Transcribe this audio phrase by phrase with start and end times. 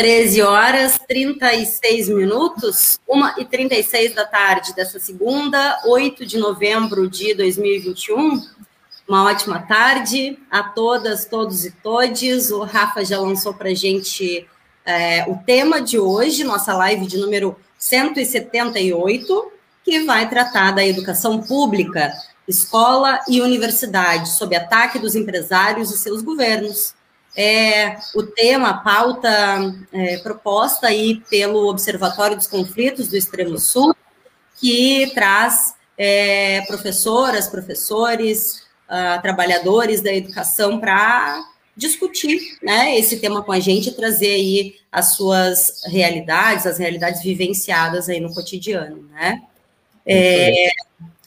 [0.00, 7.34] 13 horas 36 minutos, 1 e 36 da tarde dessa segunda, 8 de novembro de
[7.34, 8.42] 2021.
[9.06, 12.50] Uma ótima tarde a todas, todos e todes.
[12.50, 14.48] O Rafa já lançou para a gente
[14.86, 19.52] é, o tema de hoje, nossa live de número 178,
[19.84, 22.10] que vai tratar da educação pública,
[22.48, 26.98] escola e universidade, sob ataque dos empresários e seus governos
[27.36, 29.28] é o tema, a pauta
[29.92, 33.94] é, proposta aí pelo Observatório dos Conflitos do Extremo Sul,
[34.58, 41.44] que traz é, professoras, professores, uh, trabalhadores da educação para
[41.76, 48.08] discutir né, esse tema com a gente, trazer aí as suas realidades, as realidades vivenciadas
[48.08, 49.40] aí no cotidiano, né?
[50.10, 50.70] É,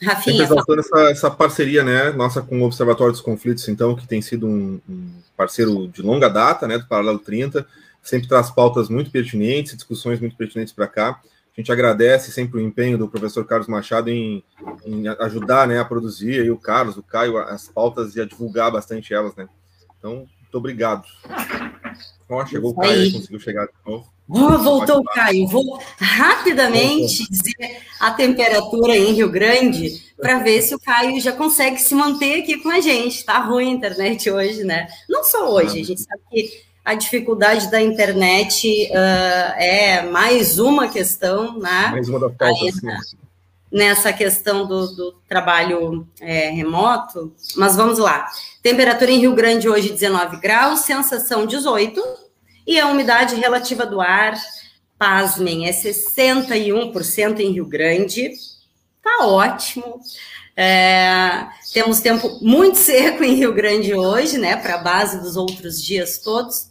[0.02, 0.42] Rafinha.
[0.42, 4.46] Exaltando essa, essa, parceria, né, nossa com o Observatório dos Conflitos, então, que tem sido
[4.46, 7.66] um, um parceiro de longa data, né, do Paralelo 30,
[8.02, 11.20] sempre traz pautas muito pertinentes, discussões muito pertinentes para cá.
[11.56, 14.42] A gente agradece sempre o empenho do professor Carlos Machado em,
[14.84, 18.70] em ajudar, né, a produzir, e o Carlos, o Caio, as pautas e a divulgar
[18.70, 19.48] bastante elas, né.
[19.98, 21.04] Então, muito obrigado.
[22.28, 24.13] Ó, chegou o Caio, conseguiu chegar de novo.
[24.28, 25.46] Oh, voltou o Caio.
[25.46, 31.78] Vou rapidamente dizer a temperatura em Rio Grande para ver se o Caio já consegue
[31.78, 33.18] se manter aqui com a gente.
[33.18, 34.88] Está ruim a internet hoje, né?
[35.08, 40.88] Não só hoje, a gente sabe que a dificuldade da internet uh, é mais uma
[40.88, 41.88] questão, né?
[41.92, 42.80] Mais uma da pautas,
[43.70, 47.34] Nessa questão do, do trabalho é, remoto.
[47.56, 48.26] Mas vamos lá.
[48.62, 52.23] Temperatura em Rio Grande hoje 19 graus, sensação 18
[52.66, 54.34] e a umidade relativa do ar,
[54.98, 58.30] pasmem, é 61% em Rio Grande.
[59.02, 60.00] Tá ótimo.
[60.56, 64.56] É, temos tempo muito seco em Rio Grande hoje, né?
[64.56, 66.70] Para a base dos outros dias todos.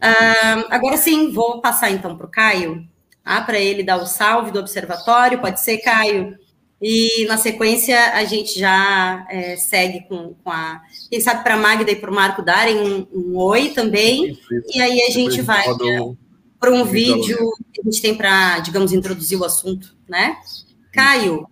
[0.00, 2.86] Ah, agora sim, vou passar então para o Caio,
[3.24, 5.40] ah, para ele dar o salve do observatório.
[5.40, 6.38] Pode ser, Caio?
[6.80, 10.80] E na sequência a gente já é, segue com, com, a.
[11.10, 14.30] Quem sabe para a Magda e para o Marco darem um, um oi também.
[14.30, 14.78] Isso, isso.
[14.78, 15.64] E aí a gente vai
[16.60, 17.36] para um vídeo
[17.72, 20.36] que a gente tem para, digamos, introduzir o assunto, né?
[20.92, 21.48] Caio,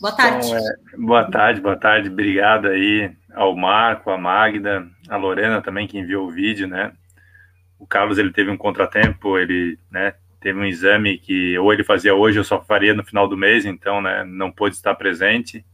[0.00, 0.46] boa tarde.
[0.46, 2.08] Então, é, boa tarde, boa tarde.
[2.08, 6.92] Obrigado aí ao Marco, a Magda, a Lorena também que enviou o vídeo, né?
[7.78, 12.14] O Carlos ele teve um contratempo, ele, né, teve um exame que ou ele fazia
[12.14, 15.64] hoje ou só faria no final do mês, então né, não pôde estar presente.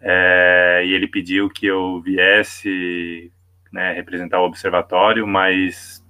[0.00, 3.30] É, e ele pediu que eu viesse
[3.72, 6.04] né, representar o observatório, mas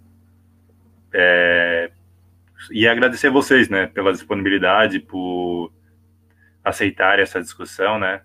[1.12, 1.90] é,
[2.70, 5.72] e agradecer vocês, né, pela disponibilidade, por
[6.64, 8.22] aceitar essa discussão, né.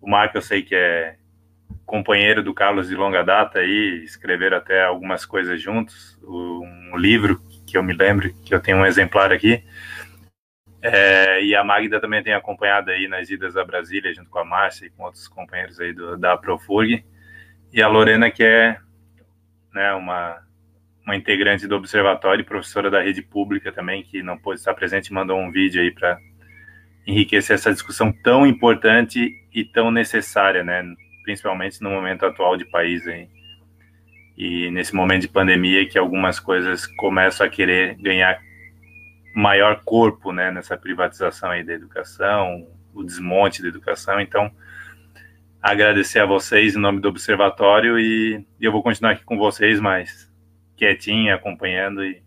[0.00, 1.16] O Marco eu sei que é
[1.84, 7.76] companheiro do Carlos de longa data aí, escreveram até algumas coisas juntos, um livro que
[7.76, 9.62] eu me lembro, que eu tenho um exemplar aqui.
[10.80, 14.44] É, e a Magda também tem acompanhado aí nas idas a Brasília, junto com a
[14.44, 17.04] Márcia e com outros companheiros aí do, da Profurg.
[17.72, 18.78] E a Lorena, que é
[19.74, 20.38] né, uma,
[21.04, 25.38] uma integrante do Observatório professora da rede pública também, que não pôde estar presente, mandou
[25.38, 26.18] um vídeo aí para
[27.06, 30.84] enriquecer essa discussão tão importante e tão necessária, né,
[31.24, 33.28] principalmente no momento atual de país aí
[34.36, 38.38] e nesse momento de pandemia que algumas coisas começam a querer ganhar
[39.34, 44.20] maior corpo, né, nessa privatização aí da educação, o desmonte da educação.
[44.20, 44.50] Então,
[45.60, 50.30] agradecer a vocês em nome do observatório e eu vou continuar aqui com vocês, mas
[50.76, 52.22] quietinho, acompanhando e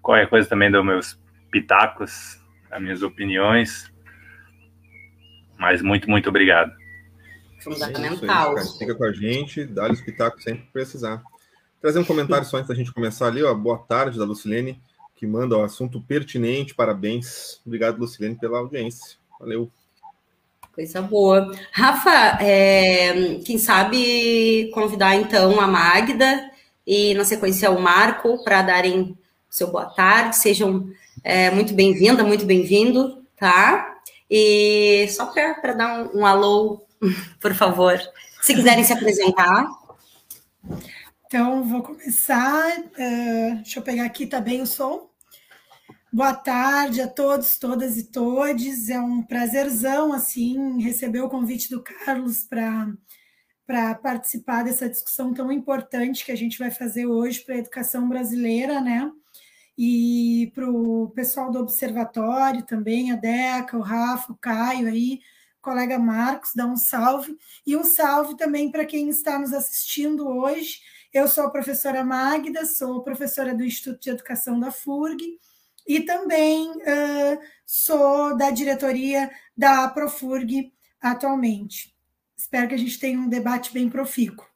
[0.00, 1.20] qualquer coisa também dos meus
[1.50, 2.40] pitacos,
[2.70, 3.92] as minhas opiniões.
[5.58, 6.81] Mas muito, muito obrigado.
[7.62, 8.58] Fundamental.
[8.58, 11.22] É isso, Fica com a gente, dá o espetáculo sempre que precisar.
[11.80, 13.54] Trazer um comentário só antes da gente começar ali, ó.
[13.54, 14.80] Boa tarde da Lucilene,
[15.16, 17.60] que manda o assunto pertinente, parabéns.
[17.66, 19.16] Obrigado, Lucilene, pela audiência.
[19.38, 19.70] Valeu.
[20.74, 21.54] Coisa boa.
[21.70, 26.50] Rafa, é, quem sabe convidar então a Magda
[26.86, 29.16] e, na sequência, o Marco para darem
[29.50, 30.36] seu boa tarde.
[30.36, 30.88] Sejam
[31.22, 33.96] é, muito bem-vinda, muito bem-vindo, tá?
[34.30, 36.80] E só para dar um, um alô,
[37.40, 37.98] por favor,
[38.40, 39.66] se quiserem se apresentar.
[41.26, 42.78] Então, vou começar.
[42.78, 45.10] Uh, deixa eu pegar aqui também tá o som.
[46.12, 48.90] Boa tarde a todos, todas e todes.
[48.90, 56.22] É um prazerzão assim receber o convite do Carlos para participar dessa discussão tão importante
[56.22, 59.10] que a gente vai fazer hoje para a educação brasileira, né?
[59.78, 65.20] E para o pessoal do observatório também, a Deca, o Rafa, o Caio aí,
[65.62, 67.38] colega Marcos, dá um salve.
[67.66, 70.80] E um salve também para quem está nos assistindo hoje.
[71.12, 75.38] Eu sou a professora Magda, sou professora do Instituto de Educação da FURG
[75.86, 81.94] e também uh, sou da diretoria da Profurg atualmente.
[82.36, 84.46] Espero que a gente tenha um debate bem profícuo.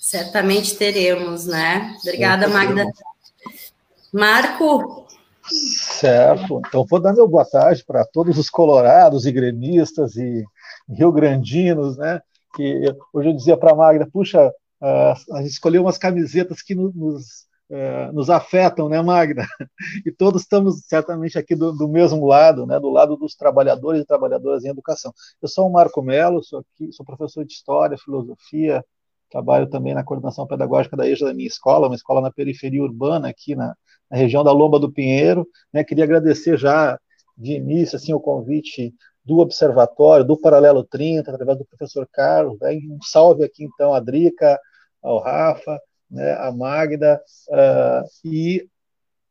[0.00, 1.96] Certamente teremos, né?
[2.02, 2.86] Obrigada, Magda.
[4.12, 5.07] Marco.
[5.50, 6.60] Certo.
[6.66, 10.44] Então, vou dar meu boa tarde para todos os colorados e gremistas e
[10.88, 12.20] rio-grandinos, né?
[12.54, 16.74] Que hoje eu dizia para a Magda, puxa, uh, a gente escolheu umas camisetas que
[16.74, 19.46] nos é, nos afetam, né, Magda?
[20.06, 24.06] E todos estamos certamente aqui do, do, mesmo lado, né, do lado dos trabalhadores e
[24.06, 25.12] trabalhadoras em educação.
[25.40, 28.84] Eu sou o Marco Melo, sou aqui, sou professor de História, Filosofia,
[29.30, 33.28] trabalho também na coordenação pedagógica da EJA da minha escola, uma escola na periferia urbana
[33.28, 33.74] aqui na,
[34.10, 35.46] na região da Lomba do Pinheiro.
[35.72, 36.98] Né, queria agradecer já
[37.36, 38.94] de início assim o convite
[39.24, 42.58] do Observatório, do Paralelo 30, através do professor Carlos.
[42.60, 44.58] Né, um salve aqui então a Drica,
[45.02, 45.78] ao Rafa,
[46.10, 47.20] né, a Magda
[47.50, 48.66] uh, e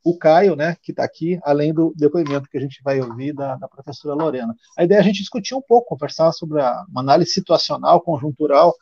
[0.03, 3.55] o Caio, né, que está aqui, além do depoimento que a gente vai ouvir da,
[3.57, 4.55] da, professora Lorena.
[4.77, 8.73] A ideia é a gente discutir um pouco, conversar sobre a, uma análise situacional, conjuntural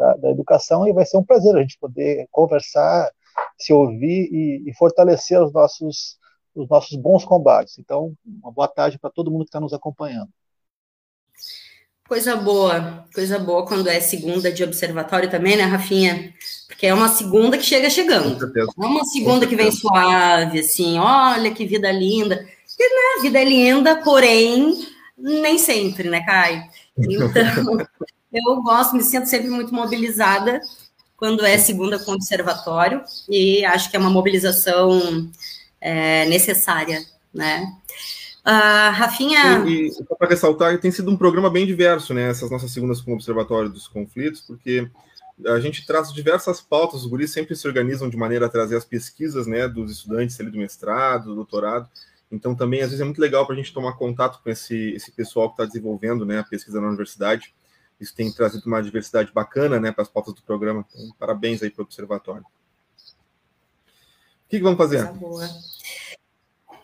[0.00, 3.10] da, da, educação, e vai ser um prazer a gente poder conversar,
[3.58, 6.18] se ouvir e, e fortalecer os nossos,
[6.54, 7.78] os nossos bons combates.
[7.78, 10.30] Então, uma boa tarde para todo mundo que está nos acompanhando.
[12.08, 16.32] Coisa boa, coisa boa quando é segunda de observatório também, né, Rafinha?
[16.66, 18.50] Porque é uma segunda que chega chegando.
[18.56, 22.34] É uma segunda que vem suave, assim, olha que vida linda.
[22.34, 24.74] E, né, a vida é linda, porém,
[25.16, 26.64] nem sempre, né, Caio?
[27.00, 27.78] Então,
[28.32, 30.60] eu gosto, me sinto sempre muito mobilizada
[31.16, 35.30] quando é segunda com observatório, e acho que é uma mobilização
[35.80, 37.70] é, necessária, né?
[38.40, 39.62] Uh, Rafinha.
[39.66, 42.30] E, e para ressaltar, tem sido um programa bem diverso, né?
[42.30, 44.90] Essas nossas segundas com o Observatório dos Conflitos, porque
[45.46, 48.84] a gente traz diversas pautas, os guris sempre se organizam de maneira a trazer as
[48.84, 51.88] pesquisas, né, dos estudantes ali do mestrado, do doutorado.
[52.30, 55.10] Então, também, às vezes, é muito legal para a gente tomar contato com esse, esse
[55.10, 57.52] pessoal que está desenvolvendo né, a pesquisa na universidade.
[58.00, 60.86] Isso tem trazido uma diversidade bacana né, para as pautas do programa.
[60.88, 62.42] Então, parabéns aí para o Observatório.
[62.42, 62.46] O
[64.48, 65.04] que, que vamos fazer?
[65.04, 65.48] Coisa boa.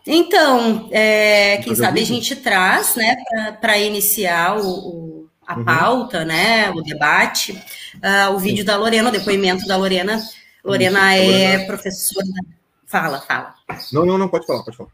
[0.07, 3.17] Então, é, quem sabe a gente traz, né,
[3.61, 5.17] para iniciar o, o
[5.47, 5.65] a uhum.
[5.65, 10.21] pauta, né, o debate, uh, o vídeo da Lorena, o depoimento da Lorena.
[10.65, 12.27] Lorena é professora.
[12.85, 13.55] Fala, fala.
[13.93, 14.91] Não, não, não, pode falar, pode falar.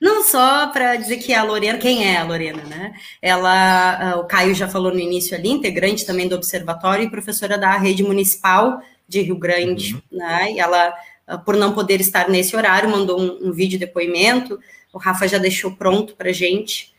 [0.00, 2.94] Não, só para dizer que a Lorena, quem é a Lorena, né?
[3.20, 7.56] Ela, uh, o Caio já falou no início ali, integrante também do Observatório e professora
[7.56, 10.18] da Rede Municipal de Rio Grande, uhum.
[10.18, 10.52] né?
[10.52, 10.94] E ela
[11.26, 14.58] ah, por não poder estar nesse horário, mandou um, um vídeo depoimento.
[14.92, 16.94] O Rafa já deixou pronto para gente.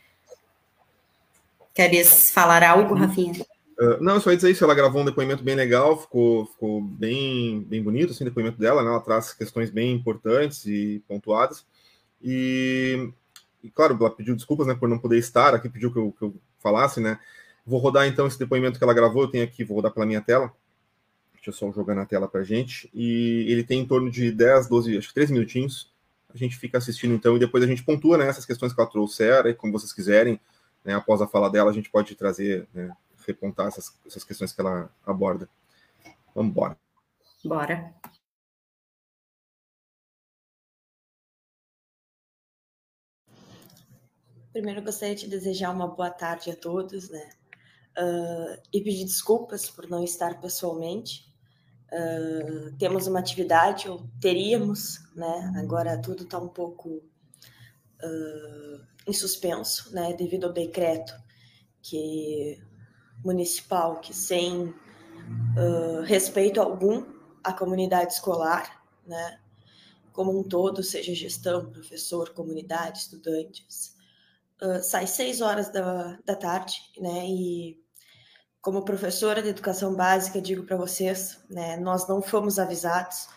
[1.72, 3.00] Queres falar algo, uhum.
[3.00, 3.46] Rafinha?
[3.78, 7.60] Uh, não, só ia dizer isso, ela gravou um depoimento bem legal, ficou, ficou bem,
[7.60, 8.88] bem bonito assim, o depoimento dela, né?
[8.88, 11.66] ela traz questões bem importantes e pontuadas,
[12.22, 13.10] e,
[13.62, 16.24] e, claro, ela pediu desculpas né, por não poder estar aqui, pediu que eu, que
[16.24, 17.18] eu falasse, né,
[17.64, 20.20] vou rodar então esse depoimento que ela gravou, eu tenho aqui, vou rodar pela minha
[20.20, 20.52] tela,
[21.46, 22.90] Deixa eu só jogar na tela para gente.
[22.92, 25.92] E ele tem em torno de 10, 12, acho que 13 minutinhos.
[26.34, 28.90] A gente fica assistindo então e depois a gente pontua né, essas questões que ela
[28.90, 30.40] trouxer, e como vocês quiserem.
[30.84, 32.92] Né, após a fala dela, a gente pode trazer, né,
[33.26, 35.48] repontar essas, essas questões que ela aborda.
[36.34, 36.76] Vamos embora.
[37.44, 37.94] Bora.
[44.56, 47.28] Primeiro, gostaria de desejar uma boa tarde a todos, né?
[47.94, 51.30] Uh, e pedir desculpas por não estar pessoalmente.
[51.92, 55.52] Uh, temos uma atividade, ou teríamos, né?
[55.58, 60.14] Agora tudo está um pouco uh, em suspenso, né?
[60.14, 61.12] Devido ao decreto
[61.82, 62.58] que
[63.22, 64.74] municipal que sem
[66.06, 67.04] respeito algum
[67.44, 69.38] à comunidade escolar, né?
[70.14, 73.94] Como um todo, seja gestão, professor, comunidade, estudantes,
[74.82, 77.26] sai seis horas da, da tarde, né?
[77.26, 77.78] E
[78.60, 81.76] como professora de educação básica, digo para vocês, né?
[81.76, 83.28] Nós não fomos avisados.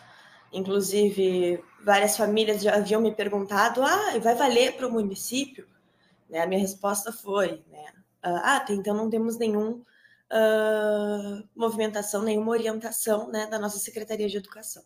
[0.52, 5.68] Inclusive, várias famílias já haviam me perguntado: ah, vai valer para o município?
[6.28, 6.40] Né?
[6.40, 7.92] A minha resposta foi: né?
[8.22, 9.82] ah, até então não temos nenhum
[10.30, 14.82] uh, movimentação, nenhuma orientação né, da nossa Secretaria de Educação.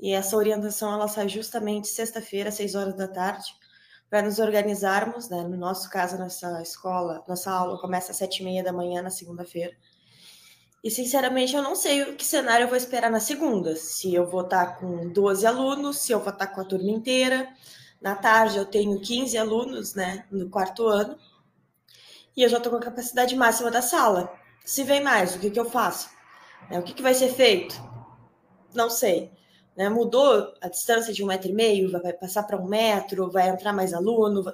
[0.00, 3.54] E essa orientação ela sai justamente sexta-feira, às seis horas da tarde,
[4.08, 5.28] para nos organizarmos.
[5.28, 5.42] Né?
[5.42, 9.10] No nosso caso, nossa escola, nossa aula começa às sete e meia da manhã na
[9.10, 9.74] segunda-feira.
[10.82, 13.74] E, sinceramente, eu não sei o que cenário eu vou esperar na segunda.
[13.74, 17.48] Se eu vou estar com 12 alunos, se eu vou estar com a turma inteira.
[18.02, 21.18] Na tarde, eu tenho 15 alunos né, no quarto ano.
[22.36, 24.30] E eu já estou com a capacidade máxima da sala.
[24.62, 26.10] Se vem mais, o que, que eu faço?
[26.70, 27.74] É, o que, que vai ser feito?
[28.74, 29.32] Não sei.
[29.76, 29.88] Né?
[29.88, 33.72] Mudou a distância de um metro e meio, vai passar para um metro, vai entrar
[33.72, 34.44] mais aluno?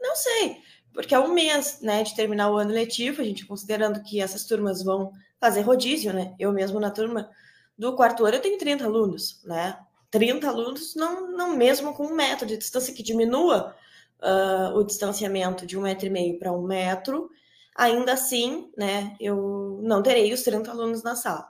[0.00, 0.56] Não sei,
[0.92, 4.44] porque é um mês né, de terminar o ano letivo, a gente considerando que essas
[4.44, 6.34] turmas vão fazer rodízio, né?
[6.38, 7.30] Eu mesmo na turma
[7.76, 9.78] do quarto ano eu tenho 30 alunos, né?
[10.10, 13.74] 30 alunos, não, não mesmo com um metro de distância que diminua
[14.20, 17.30] uh, o distanciamento de um metro e meio para um metro,
[17.74, 21.48] ainda assim, né, eu não terei os 30 alunos na sala.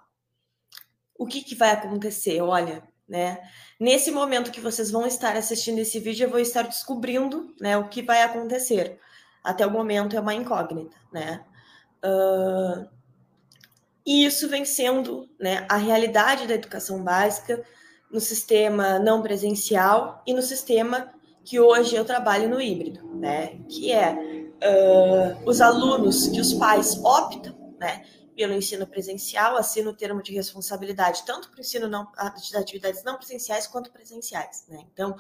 [1.19, 2.41] O que, que vai acontecer?
[2.41, 3.41] Olha, né,
[3.79, 7.89] nesse momento que vocês vão estar assistindo esse vídeo, eu vou estar descobrindo, né, o
[7.89, 9.01] que vai acontecer.
[9.43, 11.45] Até o momento é uma incógnita, né.
[12.05, 12.89] Uh,
[14.07, 17.63] e isso vem sendo né, a realidade da educação básica
[18.11, 21.13] no sistema não presencial e no sistema
[21.45, 23.59] que hoje eu trabalho no híbrido, né?
[23.69, 28.05] Que é uh, os alunos que os pais optam, né,
[28.41, 32.11] pelo ensino presencial, assinam o termo de responsabilidade, tanto para o ensino não,
[32.43, 34.83] de atividades não presenciais quanto presenciais, né?
[34.95, 35.15] Então,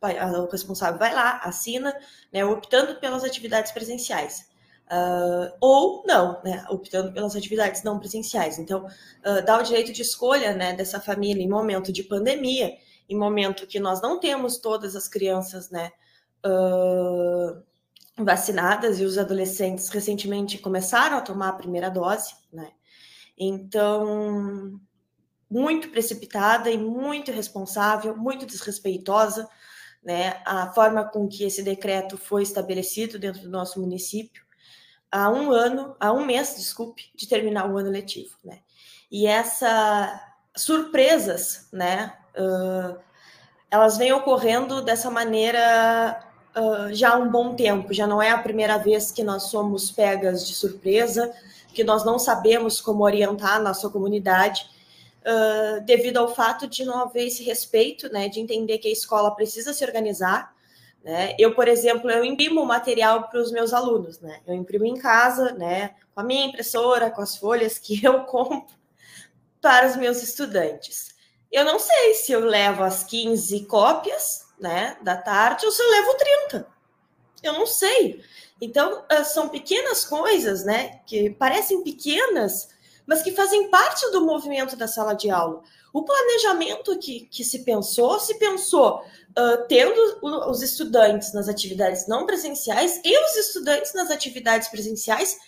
[0.00, 1.94] o responsável vai lá, assina,
[2.32, 4.50] né, optando pelas atividades presenciais.
[4.90, 8.58] Uh, ou não, né, optando pelas atividades não presenciais.
[8.58, 12.72] Então, uh, dá o direito de escolha né, dessa família em momento de pandemia,
[13.06, 15.92] em momento que nós não temos todas as crianças né,
[16.46, 17.62] uh,
[18.24, 22.70] vacinadas e os adolescentes recentemente começaram a tomar a primeira dose, né?
[23.38, 24.80] Então,
[25.50, 29.48] muito precipitada e muito irresponsável, muito desrespeitosa,
[30.02, 30.40] né?
[30.44, 34.42] A forma com que esse decreto foi estabelecido dentro do nosso município
[35.12, 38.60] há um ano, há um mês, desculpe, de terminar o ano letivo, né?
[39.10, 40.10] E essas
[40.56, 42.16] surpresas, né?
[42.34, 42.98] Uh,
[43.70, 48.38] elas vêm ocorrendo dessa maneira uh, já há um bom tempo, já não é a
[48.38, 51.32] primeira vez que nós somos pegas de surpresa,
[51.72, 54.68] que nós não sabemos como orientar a nossa comunidade,
[55.22, 59.34] uh, devido ao fato de não haver esse respeito, né, de entender que a escola
[59.34, 60.54] precisa se organizar.
[61.02, 61.34] Né?
[61.38, 64.40] Eu, por exemplo, eu imprimo material para os meus alunos, né?
[64.46, 68.76] Eu imprimo em casa, né, com a minha impressora, com as folhas que eu compro
[69.60, 71.12] para os meus estudantes.
[71.50, 76.14] Eu não sei se eu levo as 15 cópias né, da tarde, eu levo
[76.48, 76.66] 30.
[77.42, 78.22] Eu não sei.
[78.60, 82.68] Então, ah, são pequenas coisas, né, que parecem pequenas,
[83.04, 85.62] mas que fazem parte do movimento da sala de aula.
[85.92, 92.24] O planejamento que, que se pensou, se pensou uh, tendo os estudantes nas atividades não
[92.24, 95.38] presenciais e os estudantes nas atividades presenciais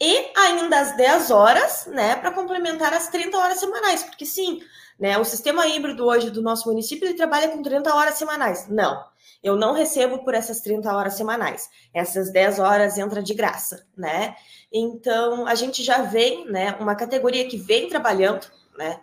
[0.00, 4.62] e ainda às 10 horas, né, para complementar as 30 horas semanais, porque sim,
[4.98, 5.16] né?
[5.16, 8.66] O sistema híbrido hoje do nosso município ele trabalha com 30 horas semanais.
[8.68, 9.04] Não,
[9.42, 11.70] eu não recebo por essas 30 horas semanais.
[11.94, 14.34] Essas 10 horas entra de graça, né?
[14.72, 16.76] Então a gente já vem, né?
[16.80, 19.00] Uma categoria que vem trabalhando, né?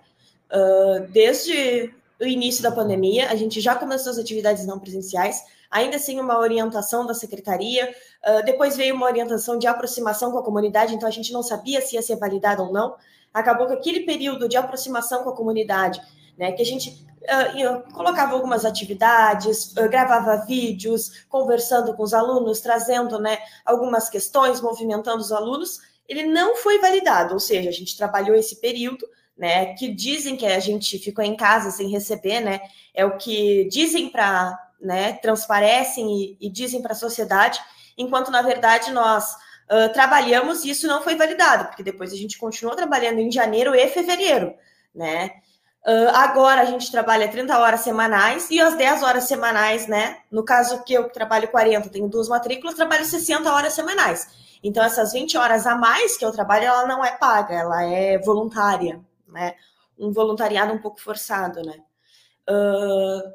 [0.52, 5.98] Uh, desde o início da pandemia, a gente já começou as atividades não presenciais, ainda
[5.98, 7.94] assim uma orientação da secretaria,
[8.26, 11.82] uh, depois veio uma orientação de aproximação com a comunidade, então a gente não sabia
[11.82, 12.96] se ia ser validado ou não
[13.36, 16.02] acabou que aquele período de aproximação com a comunidade,
[16.38, 22.62] né, que a gente uh, colocava algumas atividades, uh, gravava vídeos, conversando com os alunos,
[22.62, 27.98] trazendo né, algumas questões, movimentando os alunos, ele não foi validado, ou seja, a gente
[27.98, 29.06] trabalhou esse período,
[29.38, 32.62] né, que dizem que a gente ficou em casa sem receber, né,
[32.94, 37.60] é o que dizem para, né, transparecem e, e dizem para a sociedade,
[37.98, 39.36] enquanto na verdade nós
[39.70, 43.76] uh, trabalhamos e isso não foi validado, porque depois a gente continuou trabalhando em janeiro
[43.76, 44.54] e fevereiro,
[44.94, 45.32] né?
[45.88, 50.18] Uh, agora a gente trabalha 30 horas semanais e as 10 horas semanais, né?
[50.32, 54.28] No caso que eu trabalho 40, tenho duas matrículas, trabalho 60 horas semanais.
[54.64, 58.18] Então, essas 20 horas a mais que eu trabalho, ela não é paga, ela é
[58.18, 59.54] voluntária, né?
[59.96, 61.76] Um voluntariado um pouco forçado, né?
[62.50, 63.32] Uh,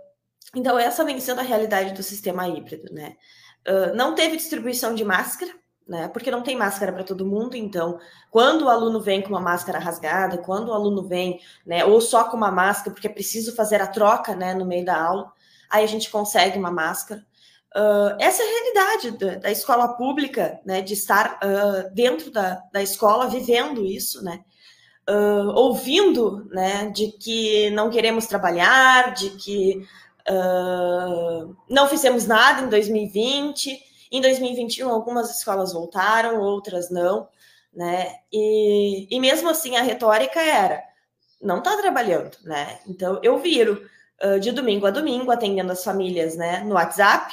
[0.56, 3.16] então, essa vem sendo a realidade do sistema híbrido, né?
[3.64, 5.52] Uh, não teve distribuição de máscara,
[5.90, 6.06] né?
[6.06, 7.98] Porque não tem máscara para todo mundo, então,
[8.30, 12.22] quando o aluno vem com uma máscara rasgada, quando o aluno vem, né, ou só
[12.22, 15.32] com uma máscara, porque é preciso fazer a troca, né, no meio da aula,
[15.68, 17.26] aí a gente consegue uma máscara.
[17.74, 22.62] Uh, essa é a realidade da, da escola pública, né, de estar uh, dentro da,
[22.72, 24.44] da escola vivendo isso, né,
[25.08, 29.84] uh, ouvindo, né, de que não queremos trabalhar, de que
[31.68, 37.28] não fizemos nada em 2020, em 2021, algumas escolas voltaram, outras não,
[37.72, 38.16] né?
[38.32, 40.82] E, e mesmo assim, a retórica era:
[41.40, 42.80] não está trabalhando, né?
[42.86, 43.86] Então, eu viro
[44.22, 47.32] uh, de domingo a domingo, atendendo as famílias, né, no WhatsApp.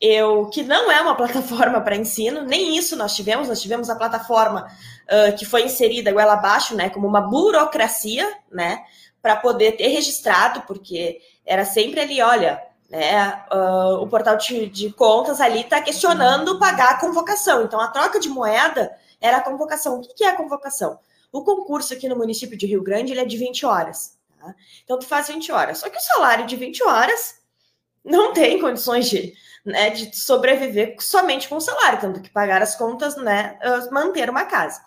[0.00, 3.96] Eu, que não é uma plataforma para ensino, nem isso nós tivemos, nós tivemos a
[3.96, 4.66] plataforma
[5.06, 8.84] uh, que foi inserida goela abaixo, né, como uma burocracia, né,
[9.22, 13.44] para poder ter registrado, porque era sempre ali, olha, né?
[13.50, 17.62] Uh, o portal de, de contas ali está questionando pagar a convocação.
[17.62, 19.98] Então, a troca de moeda era a convocação.
[19.98, 20.98] O que, que é a convocação?
[21.32, 24.16] O concurso aqui no município de Rio Grande ele é de 20 horas.
[24.38, 24.54] Tá?
[24.84, 25.78] Então, tu faz 20 horas.
[25.78, 27.36] Só que o salário de 20 horas
[28.04, 29.32] não tem condições de,
[29.64, 33.58] né, de sobreviver somente com o salário, tendo que pagar as contas, né,
[33.90, 34.82] manter uma casa.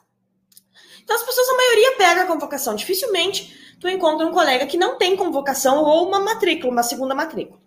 [1.04, 2.76] Então, as pessoas, a maioria pega a convocação.
[2.76, 7.67] Dificilmente tu encontra um colega que não tem convocação ou uma matrícula, uma segunda matrícula.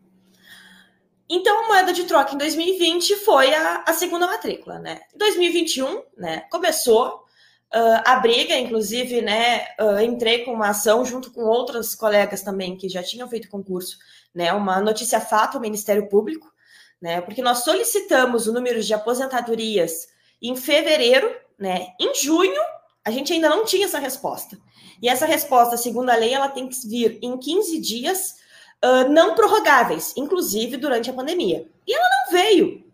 [1.33, 5.01] Então, a moeda de troca em 2020 foi a, a segunda matrícula, né?
[5.15, 7.25] Em 2021, né, começou
[7.73, 12.77] uh, a briga, inclusive, né, uh, entrei com uma ação junto com outras colegas também
[12.77, 13.97] que já tinham feito concurso,
[14.35, 16.53] né, uma notícia fato ao Ministério Público,
[17.01, 20.09] né, porque nós solicitamos o número de aposentadorias
[20.43, 22.61] em fevereiro, né, em junho,
[23.05, 24.59] a gente ainda não tinha essa resposta.
[25.01, 28.40] E essa resposta, segundo a lei, ela tem que vir em 15 dias
[28.85, 31.67] uh, não prorrogáveis, inclusive durante a pandemia.
[31.87, 32.85] E ela não veio.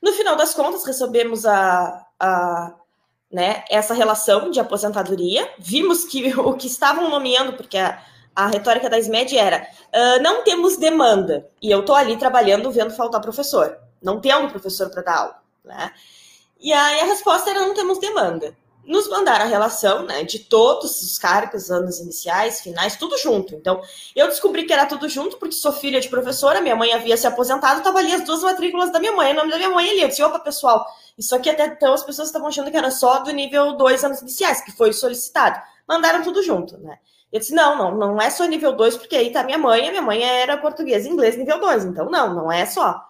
[0.00, 2.74] No final das contas, recebemos a, a
[3.30, 8.02] né, essa relação de aposentadoria, vimos que o que estavam nomeando, porque a,
[8.34, 12.94] a retórica da SMED era uh, não temos demanda, e eu estou ali trabalhando vendo
[12.94, 15.42] faltar professor, não tendo professor para dar aula.
[15.64, 15.92] Né?
[16.60, 21.02] E aí a resposta era não temos demanda nos mandaram a relação né, de todos
[21.02, 23.54] os cargos, anos iniciais, finais, tudo junto.
[23.54, 23.80] Então,
[24.14, 27.26] eu descobri que era tudo junto porque sou filha de professora, minha mãe havia se
[27.26, 30.02] aposentado, estava ali as duas matrículas da minha mãe, o nome da minha mãe ali.
[30.02, 30.84] Eu disse, opa, pessoal,
[31.16, 34.20] isso aqui até então as pessoas estavam achando que era só do nível 2 anos
[34.20, 35.60] iniciais, que foi solicitado.
[35.86, 36.98] Mandaram tudo junto, né?
[37.32, 39.90] Eu disse, não, não, não é só nível 2, porque aí tá minha mãe, a
[39.90, 43.02] minha mãe era português inglês nível 2, então não, não é só.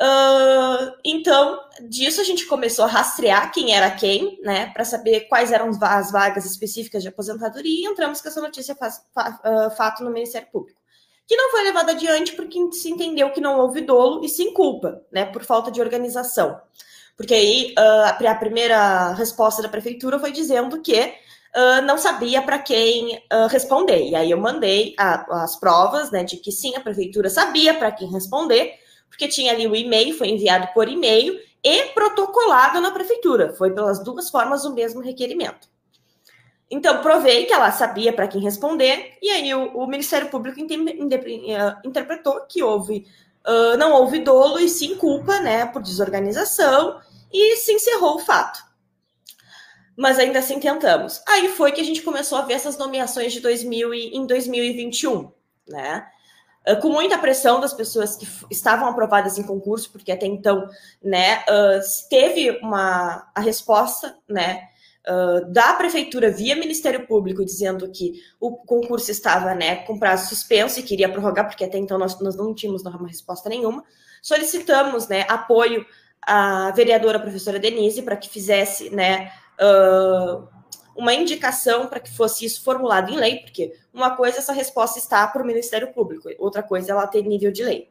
[0.00, 5.50] Uh, então, disso a gente começou a rastrear quem era quem, né, para saber quais
[5.50, 10.46] eram as vagas específicas de aposentadoria e entramos com essa notícia uh, fato no Ministério
[10.52, 10.80] Público,
[11.26, 15.02] que não foi levado adiante porque se entendeu que não houve dolo e sim culpa,
[15.10, 16.60] né, por falta de organização.
[17.16, 21.12] Porque aí uh, a primeira resposta da prefeitura foi dizendo que
[21.86, 24.06] não sabia para quem responder.
[24.08, 27.90] E aí eu mandei a, as provas, né, de que sim, a prefeitura sabia para
[27.90, 33.52] quem responder porque tinha ali o e-mail, foi enviado por e-mail e protocolado na prefeitura.
[33.54, 35.68] Foi pelas duas formas o mesmo requerimento.
[36.70, 41.76] Então, provei que ela sabia para quem responder, e aí o, o Ministério Público eh,
[41.82, 43.06] interpretou que houve,
[43.46, 47.00] uh, não houve dolo e sim culpa, né, por desorganização,
[47.32, 48.62] e se encerrou o fato.
[49.96, 51.22] Mas ainda assim tentamos.
[51.26, 55.32] Aí foi que a gente começou a ver essas nomeações de 2000 e, em 2021,
[55.66, 56.06] né?
[56.68, 60.68] Ah, com muita pressão das pessoas que estavam aprovadas em concurso, porque até então,
[61.02, 64.68] né, uh, teve uma a resposta, né,
[65.08, 70.78] uh, da prefeitura via Ministério Público dizendo que o concurso estava, né, com prazo suspenso
[70.78, 73.82] e queria prorrogar, porque até então nós, nós não tínhamos uma resposta nenhuma.
[74.20, 75.86] Solicitamos, né, apoio
[76.20, 79.32] à vereadora professora Denise para que fizesse, né,
[80.98, 85.24] uma indicação para que fosse isso formulado em lei, porque uma coisa essa resposta está
[85.28, 87.88] para o Ministério Público, outra coisa ela tem nível de lei.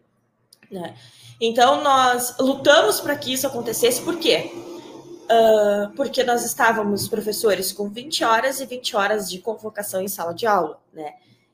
[0.70, 0.94] Né?
[1.40, 4.52] Então, nós lutamos para que isso acontecesse, por quê?
[4.54, 10.34] Uh, porque nós estávamos, professores, com 20 horas e 20 horas de convocação em sala
[10.34, 11.14] de aula, né?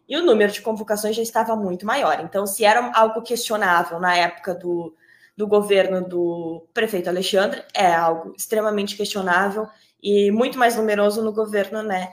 [0.10, 2.20] E o número de convocações já estava muito maior.
[2.20, 4.94] Então, se era algo questionável na época do,
[5.36, 9.68] do governo do prefeito Alexandre, é algo extremamente questionável
[10.04, 12.12] e muito mais numeroso no governo, né?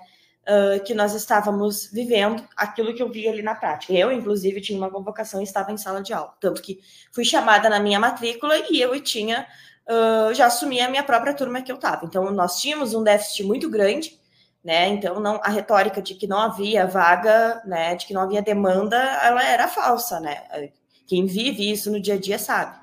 [0.49, 3.93] Uh, que nós estávamos vivendo, aquilo que eu vi ali na prática.
[3.93, 6.33] Eu, inclusive, tinha uma convocação e estava em sala de aula.
[6.41, 6.81] Tanto que
[7.13, 9.47] fui chamada na minha matrícula e eu tinha,
[9.87, 12.07] uh, já assumi a minha própria turma que eu estava.
[12.07, 14.19] Então, nós tínhamos um déficit muito grande,
[14.65, 14.89] né?
[14.89, 17.95] Então, não, a retórica de que não havia vaga, né?
[17.97, 20.71] De que não havia demanda, ela era falsa, né?
[21.07, 22.79] Quem vive isso no dia a dia sabe.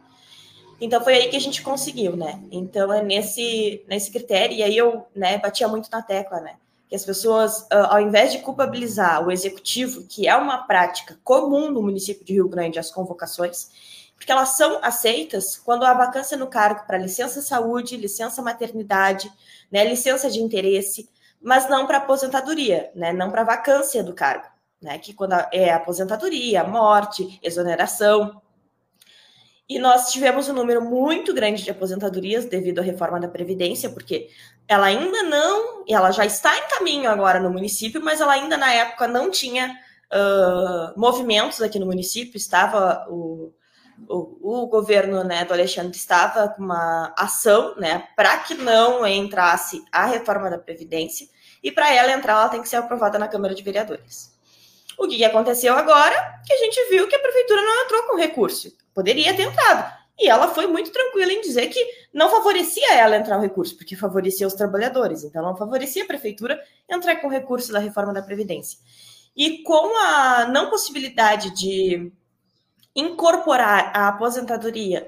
[0.80, 2.40] Então foi aí que a gente conseguiu, né?
[2.52, 6.56] Então é nesse, nesse critério, e aí eu né, batia muito na tecla, né?
[6.88, 11.82] Que as pessoas, ao invés de culpabilizar o executivo, que é uma prática comum no
[11.82, 13.70] município de Rio Grande, as convocações,
[14.16, 19.32] porque elas são aceitas quando há vacância no cargo para licença saúde, licença maternidade,
[19.72, 21.10] né, licença de interesse,
[21.42, 24.48] mas não para aposentadoria, né, não para vacância do cargo,
[24.82, 28.42] né, que quando é aposentadoria, morte, exoneração.
[29.70, 34.30] E nós tivemos um número muito grande de aposentadorias devido à reforma da Previdência, porque
[34.66, 38.72] ela ainda não, ela já está em caminho agora no município, mas ela ainda na
[38.72, 39.78] época não tinha
[40.12, 43.54] uh, movimentos aqui no município, estava o,
[44.08, 49.84] o, o, governo né, do Alexandre estava com uma ação né, para que não entrasse
[49.92, 51.28] a reforma da Previdência,
[51.62, 54.37] e para ela entrar, ela tem que ser aprovada na Câmara de Vereadores.
[54.98, 56.42] O que aconteceu agora?
[56.46, 58.72] Que a gente viu que a prefeitura não entrou com recurso.
[58.94, 59.96] Poderia ter entrado.
[60.20, 61.80] E ela foi muito tranquila em dizer que
[62.12, 65.24] não favorecia ela entrar o recurso, porque favorecia os trabalhadores.
[65.24, 68.80] Então, não favorecia a prefeitura entrar com recurso da reforma da Previdência.
[69.36, 72.12] E com a não possibilidade de
[72.96, 75.08] incorporar a aposentadoria,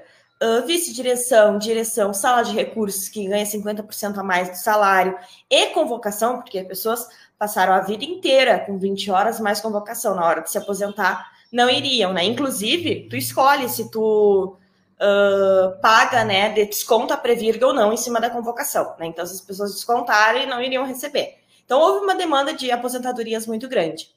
[0.68, 5.18] vice-direção, direção, sala de recursos, que ganha 50% a mais do salário,
[5.50, 7.08] e convocação, porque pessoas
[7.40, 11.70] passaram a vida inteira com 20 horas mais convocação na hora de se aposentar, não
[11.70, 12.26] iriam, né?
[12.26, 14.58] Inclusive, tu escolhe se tu
[15.00, 19.06] uh, paga, né, de desconto a previrga ou não em cima da convocação, né?
[19.06, 21.40] Então, se as pessoas descontarem, não iriam receber.
[21.64, 24.14] Então, houve uma demanda de aposentadorias muito grande.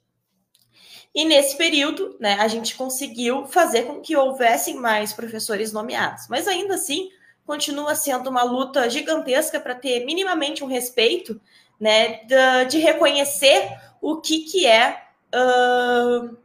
[1.14, 6.26] E nesse período, né, a gente conseguiu fazer com que houvessem mais professores nomeados.
[6.28, 7.10] Mas ainda assim,
[7.46, 11.40] continua sendo uma luta gigantesca para ter minimamente um respeito
[11.82, 15.02] né, de, de reconhecer o que, que é
[15.34, 16.36] uh,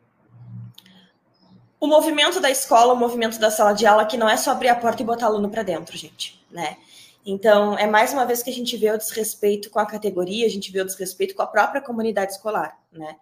[1.80, 4.70] o movimento da escola, o movimento da sala de aula, que não é só abrir
[4.70, 6.78] a porta e botar aluno para dentro, gente, né?
[7.24, 10.50] Então, é mais uma vez que a gente vê o desrespeito com a categoria, a
[10.50, 13.16] gente vê o desrespeito com a própria comunidade escolar, né?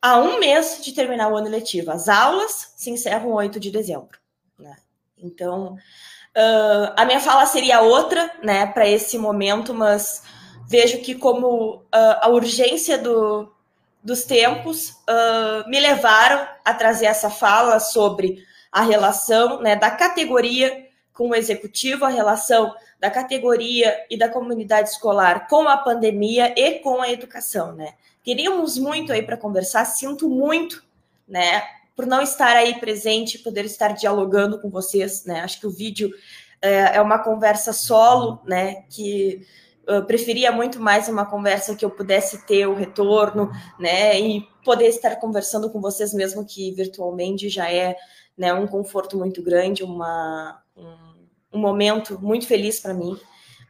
[0.00, 4.16] Há um mês de terminar o ano letivo, as aulas se encerram 8 de dezembro,
[4.56, 4.76] né?
[5.20, 10.22] Então, uh, a minha fala seria outra, né, para esse momento, mas
[10.68, 13.50] vejo que como uh, a urgência do,
[14.04, 20.86] dos tempos uh, me levaram a trazer essa fala sobre a relação né, da categoria
[21.14, 26.80] com o executivo, a relação da categoria e da comunidade escolar com a pandemia e
[26.80, 27.94] com a educação, né?
[28.22, 30.84] Queríamos muito aí para conversar, sinto muito,
[31.26, 31.62] né,
[31.96, 35.40] por não estar aí presente, poder estar dialogando com vocês, né?
[35.40, 36.12] Acho que o vídeo
[36.60, 39.46] é, é uma conversa solo, né, que
[40.06, 45.16] preferia muito mais uma conversa que eu pudesse ter o retorno, né, e poder estar
[45.16, 47.96] conversando com vocês mesmo que virtualmente já é,
[48.36, 53.18] né, um conforto muito grande, uma, um, um momento muito feliz para mim.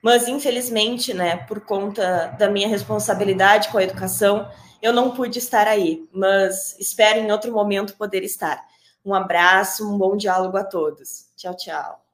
[0.02, 4.48] Mas infelizmente, né, por conta da minha responsabilidade com a educação,
[4.80, 8.64] eu não pude estar aí, mas espero em outro momento poder estar.
[9.04, 11.26] Um abraço, um bom diálogo a todos.
[11.36, 12.07] Tchau, tchau.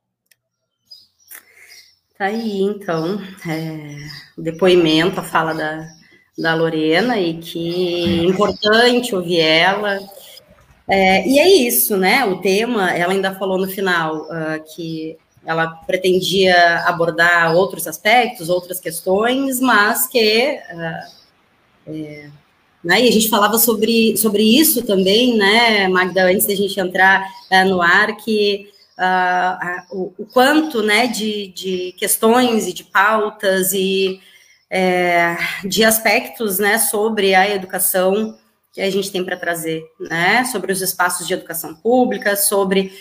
[2.17, 3.97] Tá aí, então, é,
[4.39, 5.85] o depoimento, a fala da,
[6.39, 9.99] da Lorena, e que importante ouvir ela.
[10.89, 12.25] É, e é isso, né?
[12.25, 18.79] O tema, ela ainda falou no final uh, que ela pretendia abordar outros aspectos, outras
[18.79, 20.57] questões, mas que.
[20.73, 21.15] Uh,
[21.89, 22.31] é,
[22.85, 27.27] né, e a gente falava sobre, sobre isso também, né, Magda, antes da gente entrar
[27.51, 33.73] uh, no ar, que uh, o, o, quanto né, de, de, questões e de pautas
[33.73, 34.21] e
[34.71, 38.39] é, de aspectos né, sobre a educação
[38.73, 42.93] que a gente tem para trazer, né, sobre os espaços de educação pública, sobre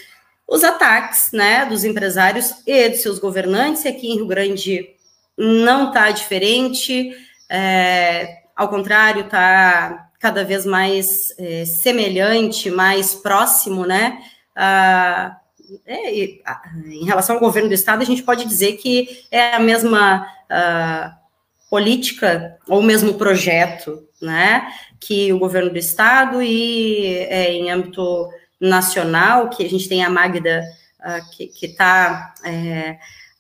[0.48, 4.88] os ataques né, dos empresários e dos seus governantes, e aqui em Rio Grande
[5.36, 7.12] não está diferente,
[7.50, 14.20] é, ao contrário, está cada vez mais é, semelhante, mais próximo, né,
[14.56, 15.40] a,
[15.86, 20.28] é, em relação ao governo do estado, a gente pode dizer que é a mesma
[20.50, 21.24] uh,
[21.70, 24.68] política ou o mesmo projeto, né,
[25.00, 30.10] que o governo do estado e é, em âmbito nacional, que a gente tem a
[30.10, 30.64] Magda
[31.00, 32.98] uh, que está é,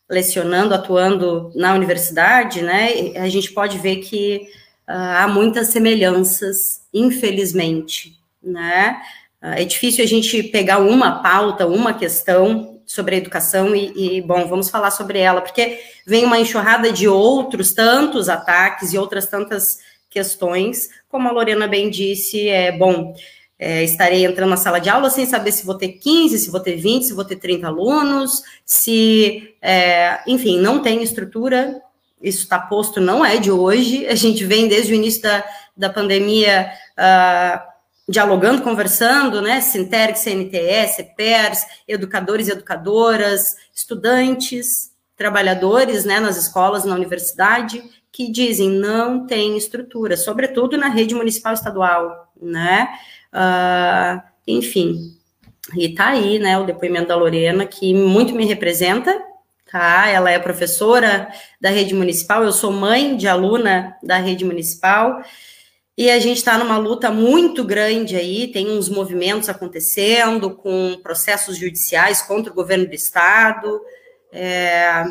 [0.09, 4.47] lecionando, atuando na universidade, né, a gente pode ver que
[4.89, 9.01] uh, há muitas semelhanças, infelizmente, né,
[9.51, 14.47] é difícil a gente pegar uma pauta, uma questão sobre a educação e, e, bom,
[14.47, 19.79] vamos falar sobre ela, porque vem uma enxurrada de outros tantos ataques e outras tantas
[20.09, 23.13] questões, como a Lorena bem disse, é bom.
[23.57, 26.59] é, estarei entrando na sala de aula sem saber se vou ter 15, se vou
[26.59, 31.81] ter 20, se vou ter 30 alunos, se, é, enfim, não tem estrutura,
[32.21, 35.43] isso está posto, não é de hoje, a gente vem desde o início da,
[35.75, 37.72] da pandemia uh,
[38.07, 46.95] dialogando, conversando, né, Sinterg, CNTE, CPERS, educadores e educadoras, estudantes, trabalhadores, né, nas escolas, na
[46.95, 52.89] universidade, que dizem não tem estrutura, sobretudo na rede municipal estadual, né,
[53.33, 55.17] uh, enfim,
[55.75, 59.17] e tá aí, né, o depoimento da Lorena, que muito me representa,
[59.71, 65.23] tá, ela é professora da rede municipal, eu sou mãe de aluna da rede municipal,
[65.95, 71.55] e a gente está numa luta muito grande aí, tem uns movimentos acontecendo com processos
[71.55, 73.79] judiciais contra o governo do estado,
[74.31, 75.05] é,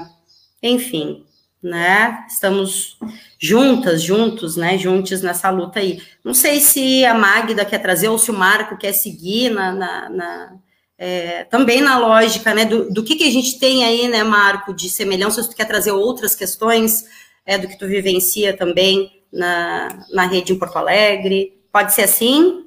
[0.61, 1.25] enfim,
[1.63, 2.25] né?
[2.29, 2.99] Estamos
[3.39, 4.77] juntas, juntos, né?
[4.77, 6.03] Juntos nessa luta aí.
[6.25, 10.11] Não sei se a Magda quer trazer ou se o Marco quer seguir na, na,
[10.11, 10.57] na
[10.99, 12.65] é, também na lógica, né?
[12.65, 15.67] Do, do que, que a gente tem aí, né, Marco, de semelhança, se tu quer
[15.67, 17.05] trazer outras questões
[17.47, 21.61] é, do que tu vivencia também na, na rede em Porto Alegre?
[21.73, 22.67] Pode ser assim?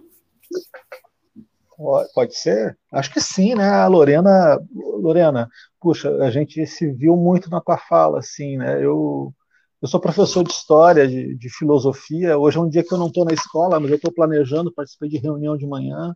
[2.13, 2.77] Pode ser?
[2.91, 3.67] Acho que sim, né?
[3.67, 5.49] A Lorena, Lorena,
[5.79, 8.83] puxa, a gente se viu muito na tua fala, assim, né?
[8.83, 9.33] Eu,
[9.81, 12.37] eu sou professor de história, de, de filosofia.
[12.37, 15.09] Hoje é um dia que eu não estou na escola, mas eu estou planejando, participei
[15.09, 16.15] de reunião de manhã.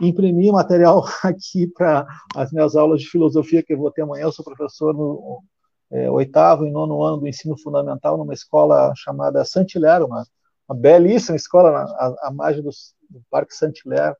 [0.00, 4.24] Imprimi material aqui para as minhas aulas de filosofia que eu vou ter amanhã.
[4.24, 5.42] Eu sou professor no
[5.92, 10.24] é, oitavo e nono ano do ensino fundamental numa escola chamada Santilero, uma,
[10.68, 11.84] uma belíssima escola
[12.22, 12.70] à, margem do,
[13.10, 14.16] do Parque Santilero,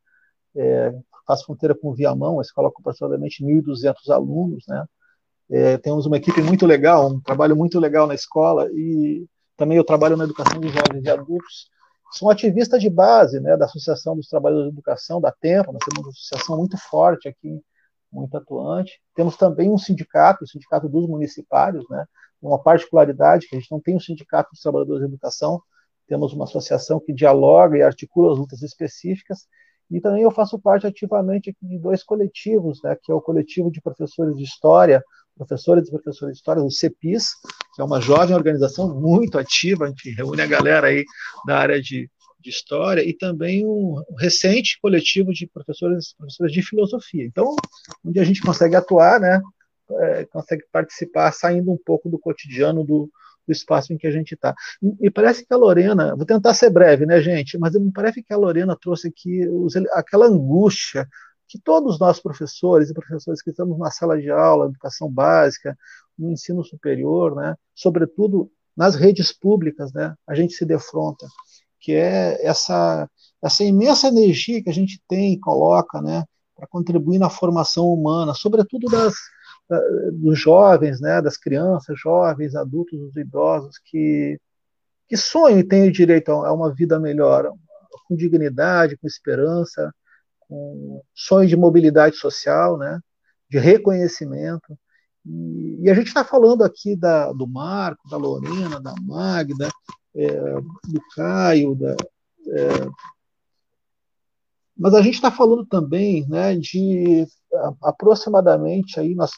[0.54, 0.94] é,
[1.26, 4.85] faz fronteira com Viamão, a escola com aproximadamente 1.200 alunos, né?
[5.50, 9.85] É, temos uma equipe muito legal, um trabalho muito legal na escola e também eu
[9.85, 11.68] trabalho na educação de jovens e adultos.
[12.12, 16.06] Sou ativista de base, né, da Associação dos Trabalhadores de Educação, da Tempo, nós temos
[16.06, 17.62] uma associação muito forte aqui
[18.12, 19.01] muito atuante.
[19.14, 22.05] Temos também um sindicato, o Sindicato dos Municipários, né?
[22.40, 25.61] uma particularidade que a gente não tem um sindicato dos trabalhadores de educação,
[26.09, 29.46] temos uma associação que dialoga e articula as lutas específicas,
[29.90, 33.81] e também eu faço parte ativamente de dois coletivos, né, que é o coletivo de
[33.81, 35.03] professores de história,
[35.37, 37.29] professores e professores de história, o CEPIS,
[37.75, 41.05] que é uma jovem organização muito ativa, a gente reúne a galera aí
[41.46, 42.11] da área de
[42.42, 47.24] de história e também um recente coletivo de professores professores de filosofia.
[47.24, 47.55] Então,
[48.05, 49.40] onde a gente consegue atuar, né,
[49.90, 53.11] é, consegue participar, saindo um pouco do cotidiano do,
[53.46, 54.55] do espaço em que a gente está.
[54.83, 58.22] E, e, parece que a Lorena, vou tentar ser breve, né, gente, mas me parece
[58.22, 61.09] que a Lorena trouxe aqui os, aquela angústia
[61.48, 65.76] que todos nós professores e professores que estamos na sala de aula, educação básica,
[66.18, 71.26] no ensino superior, né, sobretudo nas redes públicas, né, a gente se defronta
[71.83, 73.11] que é essa,
[73.42, 76.25] essa imensa energia que a gente tem e coloca né,
[76.57, 79.12] para contribuir na formação humana, sobretudo das,
[79.68, 79.81] da,
[80.12, 84.40] dos jovens, né, das crianças, jovens, adultos, os idosos, que,
[85.09, 87.53] que sonham e têm o direito a uma vida melhor,
[88.07, 89.92] com dignidade, com esperança,
[90.40, 93.01] com sonho de mobilidade social, né,
[93.51, 94.79] de reconhecimento.
[95.27, 99.68] E a gente está falando aqui da, do Marco, da Lorena, da Magda,
[100.14, 103.12] é, do Caio, da, é,
[104.77, 107.27] mas a gente está falando também né, de
[107.83, 109.31] aproximadamente aí nós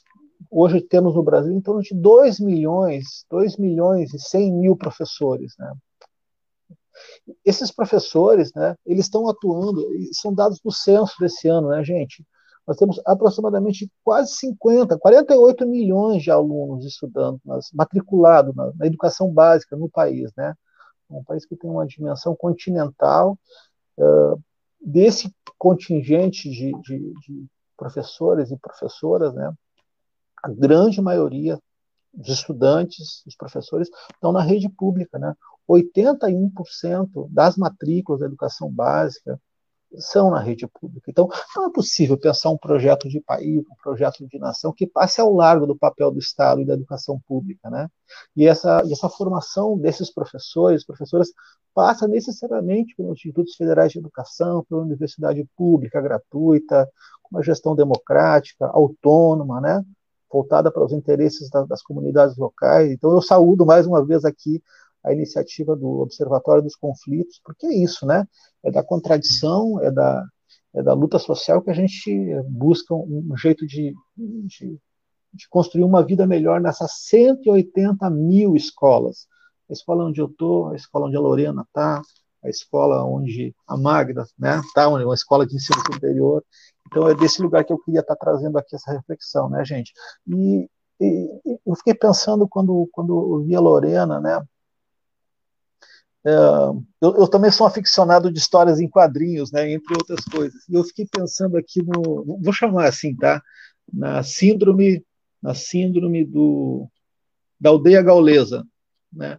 [0.50, 5.54] hoje temos no Brasil em torno de 2 milhões, 2 milhões e 100 mil professores.
[5.58, 5.72] Né?
[7.44, 12.24] Esses professores, né, eles estão atuando, são dados do censo desse ano, né, gente?
[12.66, 17.40] Nós temos aproximadamente quase 50, 48 milhões de alunos estudando,
[17.72, 20.54] matriculados na, na educação básica no país, né?
[21.10, 23.38] Um país que tem uma dimensão continental.
[23.98, 24.42] Uh,
[24.84, 27.46] desse contingente de, de, de,
[27.76, 29.52] professores e professoras, né,
[30.42, 31.58] a grande maioria
[32.12, 35.18] dos estudantes, dos professores, estão na rede pública.
[35.18, 35.34] Né?
[35.68, 39.40] 81% das matrículas da educação básica
[39.98, 41.10] são na rede pública.
[41.10, 45.20] Então, não é possível pensar um projeto de país, um projeto de nação que passe
[45.20, 47.88] ao largo do papel do Estado e da educação pública, né?
[48.36, 51.28] E essa, e essa formação desses professores, professoras,
[51.74, 56.88] passa necessariamente pelos institutos federais de educação, pela universidade pública gratuita,
[57.22, 59.84] com uma gestão democrática, autônoma, né?
[60.30, 62.90] Voltada para os interesses das, das comunidades locais.
[62.90, 64.62] Então, eu saúdo mais uma vez aqui
[65.04, 68.26] a iniciativa do Observatório dos Conflitos, porque é isso, né?
[68.62, 70.24] É da contradição, é da,
[70.74, 74.78] é da luta social que a gente busca um jeito de, de,
[75.32, 79.26] de construir uma vida melhor nessas 180 mil escolas.
[79.68, 82.00] A escola onde eu estou, a escola onde a Lorena está,
[82.42, 86.44] a escola onde a Magda né, está, uma escola de ensino superior.
[86.86, 89.92] Então, é desse lugar que eu queria estar tá trazendo aqui essa reflexão, né, gente?
[90.26, 90.68] E,
[91.00, 94.40] e eu fiquei pensando quando, quando eu vi a Lorena, né?
[96.26, 96.30] É,
[97.02, 100.66] eu, eu, também sou aficionado de histórias em quadrinhos, né, entre outras coisas.
[100.68, 103.42] E eu fiquei pensando aqui no, vou chamar assim, tá?
[103.92, 105.04] Na síndrome,
[105.42, 106.88] na síndrome do
[107.60, 108.66] da aldeia gaulesa,
[109.12, 109.38] né?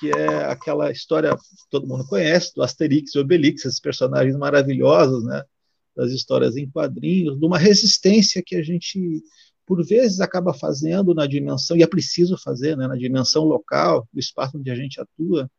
[0.00, 5.24] Que é aquela história que todo mundo conhece do Asterix e Obelix, esses personagens maravilhosos,
[5.24, 5.44] né?
[5.94, 9.22] Das histórias em quadrinhos, de uma resistência que a gente
[9.66, 12.86] por vezes acaba fazendo na dimensão e é preciso fazer, né?
[12.86, 15.50] Na dimensão local, do espaço onde a gente atua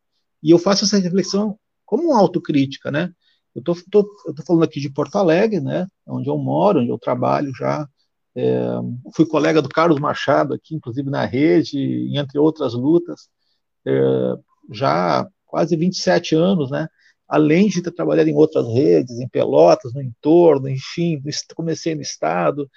[0.41, 3.11] e eu faço essa reflexão como uma autocrítica, né?
[3.55, 5.87] Eu tô, tô, eu tô falando aqui de Porto Alegre, né?
[6.05, 7.87] Onde eu moro, onde eu trabalho já.
[8.35, 8.67] É,
[9.15, 13.29] fui colega do Carlos Machado aqui, inclusive na rede, entre outras lutas,
[13.85, 14.35] é,
[14.71, 16.87] já quase 27 anos, né?
[17.27, 21.21] Além de ter trabalhado em outras redes, em Pelotas, no entorno, enfim,
[21.55, 22.69] comecei no Estado.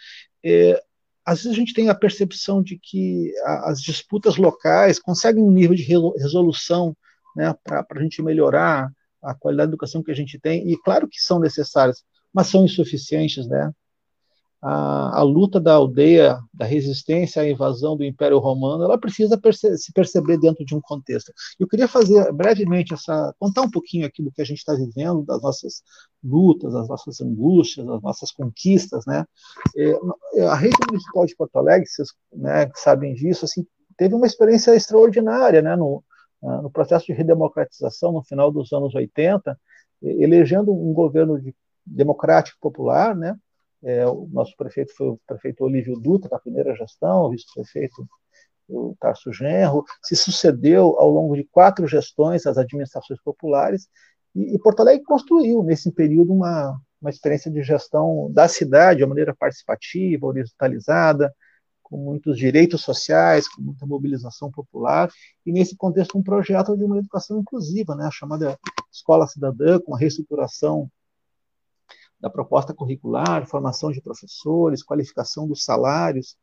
[0.42, 0.83] É,
[1.25, 5.77] às vezes a gente tem a percepção de que as disputas locais conseguem um nível
[5.77, 6.96] de resolução
[7.37, 8.90] né, para a gente melhorar
[9.23, 12.64] a qualidade da educação que a gente tem, e claro que são necessárias, mas são
[12.64, 13.71] insuficientes, né?
[14.62, 19.79] A, a, luta da aldeia, da resistência à invasão do Império Romano, ela precisa perce
[19.79, 21.33] se perceber dentro de um contexto.
[21.59, 25.25] Eu queria fazer brevemente essa, contar um pouquinho aqui do que a gente está vivendo,
[25.25, 25.83] das nossas
[26.23, 29.25] lutas, das nossas angústias, das nossas conquistas, né?
[29.75, 33.66] É, a rede municipal de Porto Alegre, vocês né, sabem disso, assim,
[33.97, 35.75] teve uma experiência extraordinária, né?
[35.75, 36.05] No,
[36.42, 39.59] no processo de redemocratização no final dos anos 80,
[40.03, 43.37] elegendo um governo de, democrático popular, né?
[43.83, 48.07] É, o nosso prefeito foi o prefeito Olívio Dutra, na primeira gestão, o vice-prefeito
[48.68, 53.88] o Tarso Genro, se sucedeu ao longo de quatro gestões as administrações populares,
[54.35, 59.05] e, e Porto Alegre construiu, nesse período, uma, uma experiência de gestão da cidade de
[59.05, 61.35] uma maneira participativa, horizontalizada,
[61.90, 65.11] com muitos direitos sociais, com muita mobilização popular,
[65.44, 68.57] e nesse contexto um projeto de uma educação inclusiva, né, a chamada
[68.92, 70.88] Escola Cidadã, com a reestruturação
[72.20, 76.37] da proposta curricular, formação de professores, qualificação dos salários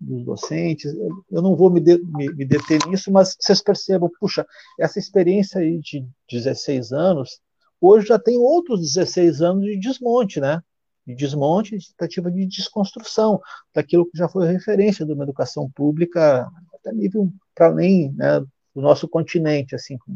[0.00, 0.92] dos docentes.
[1.30, 4.46] Eu não vou me, de, me, me deter nisso, mas vocês percebam, puxa,
[4.78, 7.40] essa experiência aí de 16 anos,
[7.80, 10.62] hoje já tem outros 16 anos de desmonte, né?
[11.08, 13.40] De desmonte e tentativa de desconstrução
[13.74, 18.40] daquilo que já foi referência de uma educação pública até nível para além né,
[18.74, 20.14] do nosso continente, assim, com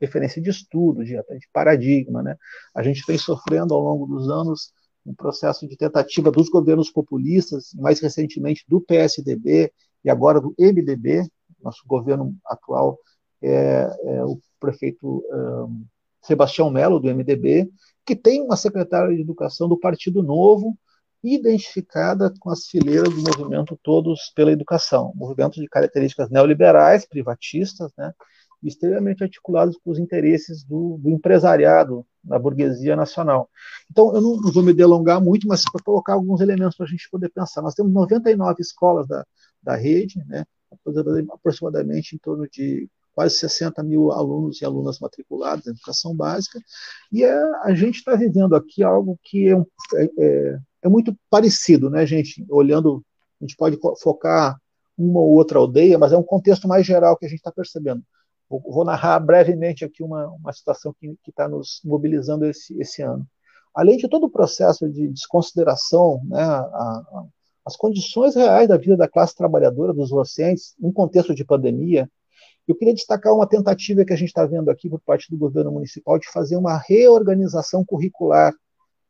[0.00, 2.22] referência de estudo, de, de paradigma.
[2.22, 2.36] Né?
[2.74, 4.72] A gente vem sofrendo ao longo dos anos
[5.04, 9.70] um processo de tentativa dos governos populistas, mais recentemente do PSDB
[10.02, 11.28] e agora do MDB,
[11.62, 12.98] nosso governo atual
[13.42, 15.22] é, é o prefeito
[16.22, 17.70] Sebastião Melo, do MDB,
[18.04, 20.76] que tem uma secretária de Educação do Partido Novo,
[21.22, 28.12] identificada com as fileiras do movimento Todos pela Educação, movimento de características neoliberais, privatistas, né,
[28.62, 33.48] extremamente articulados com os interesses do, do empresariado da burguesia nacional.
[33.90, 37.08] Então, eu não, vou me delongar muito, mas para colocar alguns elementos para a gente
[37.10, 37.62] poder pensar.
[37.62, 39.24] Nós temos 99 escolas da,
[39.62, 40.44] da rede, né,
[41.32, 42.88] aproximadamente em torno de
[43.20, 46.58] quase 60 mil alunos e alunas matriculados em educação básica,
[47.12, 51.90] e é, a gente está vivendo aqui algo que é, é, é, é, muito parecido,
[51.90, 52.46] né, gente?
[52.48, 53.04] Olhando,
[53.38, 54.58] a gente pode focar
[54.96, 58.02] uma ou outra aldeia, mas é um contexto mais geral que a gente está percebendo.
[58.48, 63.26] Vou, vou, narrar brevemente aqui uma, uma situação que está nos mobilizando esse, esse ano.
[63.74, 67.24] Além de todo o processo de desconsideração, né, a, a,
[67.66, 72.10] as condições reais da vida da classe trabalhadora, dos docentes, em contexto de pandemia,
[72.70, 75.72] eu queria destacar uma tentativa que a gente está vendo aqui por parte do governo
[75.72, 78.52] municipal de fazer uma reorganização curricular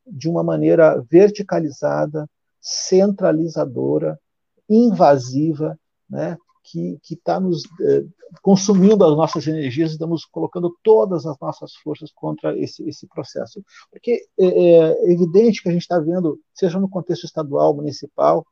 [0.07, 2.29] de uma maneira verticalizada,
[2.61, 4.19] centralizadora,
[4.69, 8.05] invasiva, né, que está nos eh,
[8.43, 13.63] consumindo as nossas energias, estamos colocando todas as nossas forças contra esse, esse processo.
[13.91, 18.47] Porque é, é evidente que a gente está vendo, seja no contexto estadual, municipal,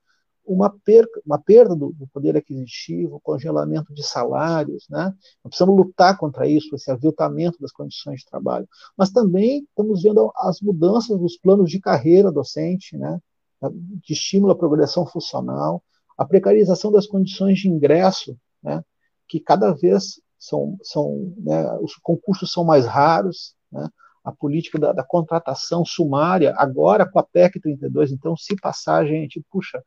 [0.49, 5.15] uma perda, uma perda do, do, poder aquisitivo, congelamento de salários, né?
[5.44, 8.67] Nós precisamos lutar contra isso, esse aviltamento das condições de trabalho.
[8.96, 13.21] Mas também estamos vendo as mudanças dos planos de carreira docente, né?
[13.63, 15.83] De estímulo à progressão funcional,
[16.17, 18.83] a precarização das condições de ingresso, né?
[19.29, 21.77] Que cada vez são, são né?
[21.81, 23.88] os concursos são mais raros, né?
[24.25, 29.42] a política da, da, contratação sumária, agora com a PEC 32, então, se passar, gente,
[29.51, 29.83] puxa,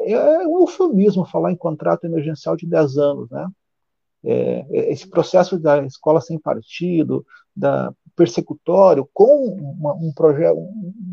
[0.00, 3.46] é um eufemismo falar em contrato emergencial de 10 anos, né?
[4.24, 7.24] é, esse processo da escola sem partido,
[7.54, 10.58] da persecutório, com uma, um projeto,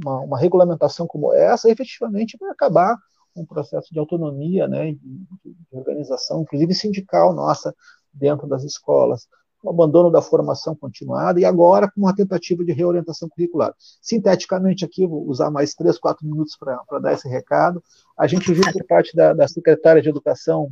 [0.03, 2.97] uma, uma, regulamentação como essa, efetivamente vai acabar
[3.35, 7.73] um processo de autonomia, né, de, de organização, inclusive sindical nossa,
[8.11, 9.27] dentro das escolas
[9.67, 13.73] o abandono da formação continuada e agora com uma tentativa de reorientação curricular.
[14.01, 17.83] Sinteticamente aqui, vou usar mais três, quatro minutos para dar esse recado.
[18.17, 20.71] A gente viu por parte da, da secretária de Educação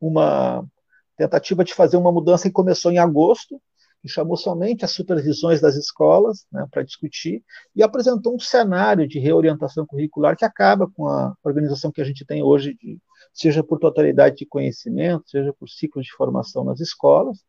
[0.00, 0.64] uma
[1.16, 3.60] tentativa de fazer uma mudança que começou em agosto,
[4.02, 7.42] que chamou somente as supervisões das escolas né, para discutir
[7.74, 12.24] e apresentou um cenário de reorientação curricular que acaba com a organização que a gente
[12.24, 12.98] tem hoje, de,
[13.32, 17.44] seja por totalidade de conhecimento, seja por ciclos de formação nas escolas,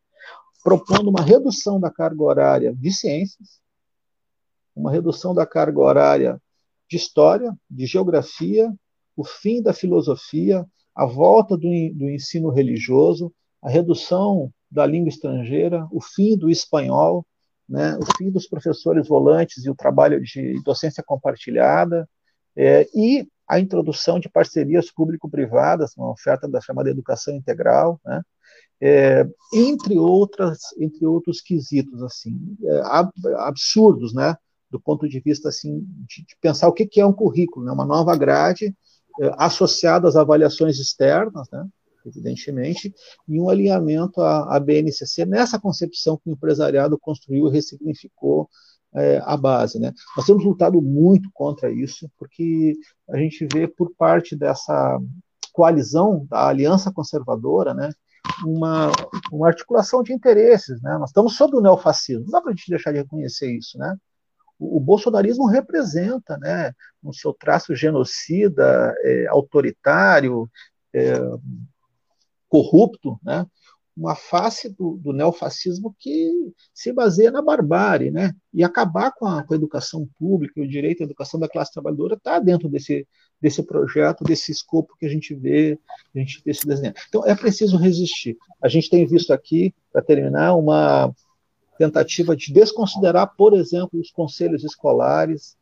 [0.64, 3.62] propondo uma redução da carga horária de ciências,
[4.76, 6.42] uma redução da carga horária
[6.90, 8.74] de história, de geografia,
[9.16, 15.88] o fim da filosofia, a volta do, do ensino religioso, a redução da língua estrangeira,
[15.92, 17.26] o fim do espanhol,
[17.68, 22.08] né, o fim dos professores volantes e o trabalho de docência compartilhada,
[22.56, 28.22] é, e a introdução de parcerias público-privadas, uma oferta da chamada educação integral, né,
[28.80, 32.82] é, entre outras, entre outros quesitos assim é,
[33.38, 34.36] absurdos, né,
[34.70, 37.72] do ponto de vista assim de, de pensar o que, que é um currículo, né,
[37.72, 38.76] uma nova grade
[39.20, 41.66] é, associada às avaliações externas, né,
[42.06, 42.94] evidentemente,
[43.28, 48.50] e um alinhamento à, à BNCC nessa concepção que o empresariado construiu e ressignificou
[48.96, 49.80] é, a base.
[49.80, 49.94] Né?
[50.16, 52.76] Nós temos lutado muito contra isso, porque
[53.10, 55.00] a gente vê por parte dessa
[55.54, 57.90] coalizão da aliança conservadora, né,
[58.46, 58.92] uma,
[59.32, 60.82] uma articulação de interesses.
[60.82, 60.98] Né?
[60.98, 63.78] Nós estamos sob o neofascismo, não dá para a gente deixar de reconhecer isso.
[63.78, 63.96] Né?
[64.60, 66.72] O, o bolsonarismo representa, né,
[67.02, 70.50] no seu traço genocida, é, autoritário,
[70.94, 71.20] é,
[72.50, 73.46] corrupto, né?
[73.98, 76.32] Uma face do, do, neofascismo que
[76.72, 78.32] se baseia na barbárie, né?
[78.54, 82.14] E acabar com a, com a educação pública, o direito à educação da classe trabalhadora
[82.14, 83.08] está dentro desse,
[83.42, 85.80] desse projeto, desse escopo que a gente vê,
[86.16, 86.94] a gente vê se desenhar.
[87.10, 88.38] Então é preciso resistir.
[88.62, 91.12] A gente tem visto aqui, para terminar, uma
[91.80, 95.57] tentativa de desconsiderar, por exemplo, os conselhos escolares,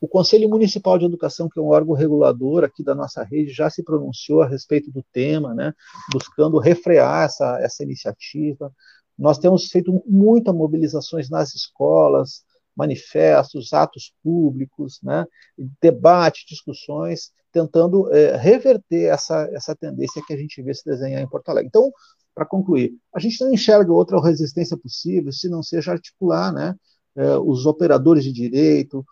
[0.00, 3.70] o Conselho Municipal de Educação, que é um órgão regulador aqui da nossa rede, já
[3.70, 5.72] se pronunciou a respeito do tema, né,
[6.12, 8.72] buscando refrear essa, essa iniciativa.
[9.18, 12.44] Nós temos feito muitas mobilizações nas escolas,
[12.76, 15.24] manifestos, atos públicos, né,
[15.80, 21.28] debate, discussões, tentando é, reverter essa, essa tendência que a gente vê se desenhar em
[21.28, 21.68] Porto Alegre.
[21.68, 21.90] Então,
[22.34, 26.76] para concluir, a gente não enxerga outra resistência possível se não seja articular né,
[27.16, 29.02] é, os operadores de direito,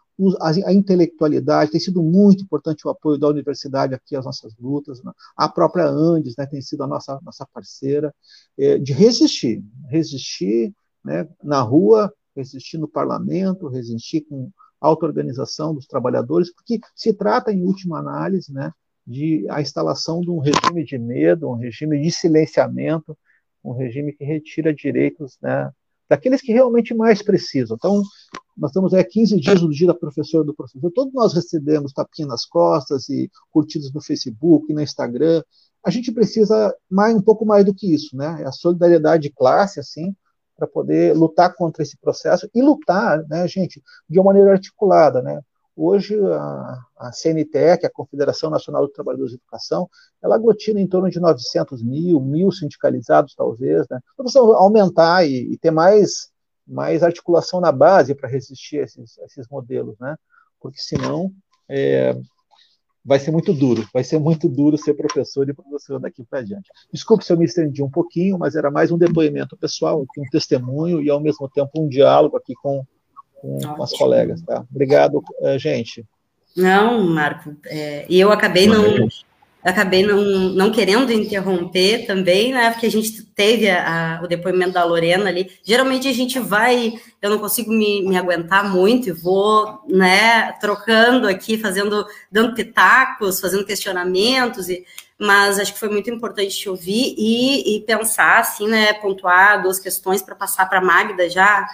[0.41, 5.13] a, intelectualidade, tem sido muito importante o apoio da universidade aqui às nossas lutas, né?
[5.37, 8.15] a própria Andes né, tem sido a nossa, nossa parceira,
[8.57, 10.73] é, de resistir, resistir
[11.05, 14.51] né, na rua, resistir no parlamento, resistir com
[14.81, 18.73] auto-organização dos trabalhadores, porque se trata, em última análise, né,
[19.07, 23.17] de a instalação de um regime de medo, um regime de silenciamento,
[23.63, 25.71] um regime que retira direitos né,
[26.09, 27.77] daqueles que realmente mais precisam.
[27.77, 28.03] Então,
[28.57, 30.91] nós estamos aí 15 dias do dia da professora do professor.
[30.93, 35.43] Todos nós recebemos tapinha nas costas e curtidas no Facebook, no Instagram.
[35.85, 38.43] A gente precisa mais um pouco mais do que isso, né?
[38.43, 40.15] É a solidariedade de classe, assim,
[40.57, 45.41] para poder lutar contra esse processo e lutar, né, gente, de uma maneira articulada, né?
[45.77, 49.89] Hoje, a, a CNTE, é a Confederação Nacional dos Trabalhadores de Educação,
[50.23, 53.87] ela aglutina em torno de 900 mil, mil sindicalizados, talvez.
[53.89, 53.99] Né?
[54.13, 56.31] Então, precisamos aumentar e, e ter mais,
[56.67, 60.17] mais articulação na base para resistir a esses, a esses modelos, né?
[60.61, 61.33] porque senão
[61.69, 62.17] é,
[63.05, 66.71] vai ser muito duro, vai ser muito duro ser professor e professor daqui para adiante.
[66.93, 71.03] Desculpe se eu me estendi um pouquinho, mas era mais um depoimento pessoal, um testemunho
[71.03, 72.87] e, ao mesmo tempo, um diálogo aqui com
[73.45, 74.41] com, com as colegas.
[74.41, 74.65] Tá?
[74.71, 76.05] Obrigado, eh, gente.
[76.57, 79.09] Não, Marco, é, e eu acabei não
[79.65, 80.21] acabei não,
[80.51, 82.71] não querendo interromper também, né?
[82.71, 85.51] Porque a gente teve a, a, o depoimento da Lorena ali.
[85.65, 86.93] Geralmente a gente vai,
[87.23, 93.41] eu não consigo me, me aguentar muito e vou, né, trocando aqui, fazendo, dando pitacos,
[93.41, 94.85] fazendo questionamentos, e,
[95.19, 99.79] mas acho que foi muito importante te ouvir e, e pensar, assim, né, pontuar duas
[99.79, 101.67] questões para passar para a Magda já.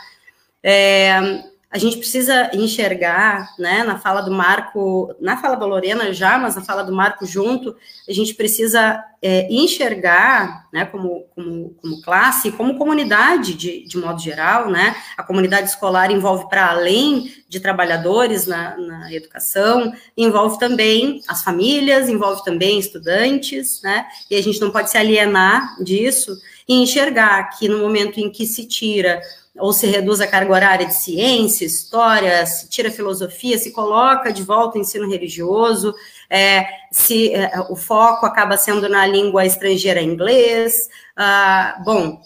[0.63, 1.43] É,
[1.73, 6.57] a gente precisa enxergar, né, na fala do Marco, na fala da Lorena já, mas
[6.57, 7.77] na fala do Marco junto,
[8.09, 14.21] a gente precisa é, enxergar, né, como, como, como classe, como comunidade de, de modo
[14.21, 21.21] geral, né, a comunidade escolar envolve para além de trabalhadores na, na educação, envolve também
[21.29, 26.83] as famílias, envolve também estudantes, né, e a gente não pode se alienar disso e
[26.83, 29.21] enxergar que no momento em que se tira
[29.59, 34.43] ou se reduz a carga horária de ciência, história, se tira filosofia, se coloca de
[34.43, 35.95] volta o ensino religioso,
[36.29, 40.89] é, se é, o foco acaba sendo na língua estrangeira inglês.
[41.17, 42.21] Ah, bom,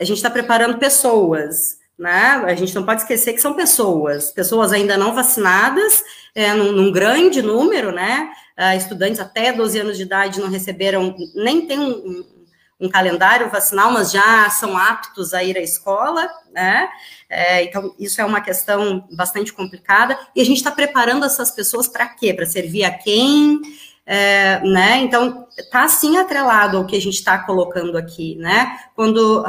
[0.00, 2.42] a gente está preparando pessoas, né?
[2.44, 6.02] A gente não pode esquecer que são pessoas, pessoas ainda não vacinadas,
[6.34, 8.30] é, num, num grande número, né?
[8.56, 12.24] Ah, estudantes até 12 anos de idade não receberam, nem tem um,
[12.78, 16.88] um calendário vacinal, mas já são aptos a ir à escola, né?
[17.28, 20.18] É, então, isso é uma questão bastante complicada.
[20.34, 22.34] E a gente está preparando essas pessoas para quê?
[22.34, 23.60] Para servir a quem?
[24.04, 24.98] É, né?
[24.98, 28.78] Então, está sim atrelado ao que a gente está colocando aqui, né?
[28.94, 29.42] Quando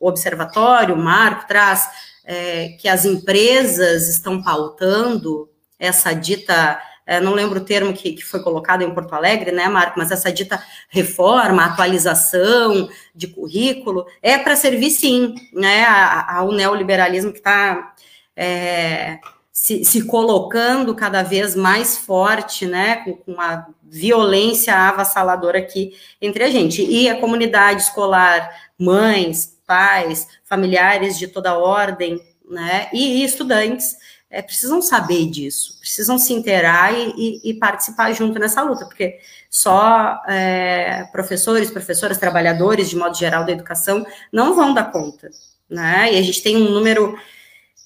[0.00, 1.88] o observatório, o Marco, traz
[2.24, 6.80] é, que as empresas estão pautando essa dita
[7.22, 10.32] não lembro o termo que, que, foi colocado em Porto Alegre, né, Marco, mas essa
[10.32, 15.84] dita reforma, atualização de currículo, é para servir sim, né,
[16.28, 17.94] ao neoliberalismo que está
[18.36, 19.18] é,
[19.52, 26.44] se, se, colocando cada vez mais forte, né, com, com a violência avassaladora aqui entre
[26.44, 26.82] a gente.
[26.82, 33.96] E a comunidade escolar, mães, pais, familiares de toda ordem, né, e estudantes,
[34.28, 39.20] é, precisam saber disso, precisam se inteirar e, e, e, participar junto nessa luta, porque
[39.48, 45.30] só é, professores, professoras, trabalhadores, de modo geral, da educação, não vão dar conta,
[45.70, 46.12] né?
[46.12, 47.16] E a gente tem um número.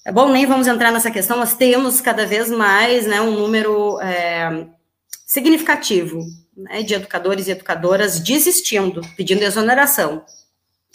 [0.03, 4.01] É bom, nem vamos entrar nessa questão, mas temos cada vez mais né, um número
[4.01, 4.65] é,
[5.23, 6.25] significativo
[6.57, 10.25] né, de educadores e educadoras desistindo, pedindo exoneração.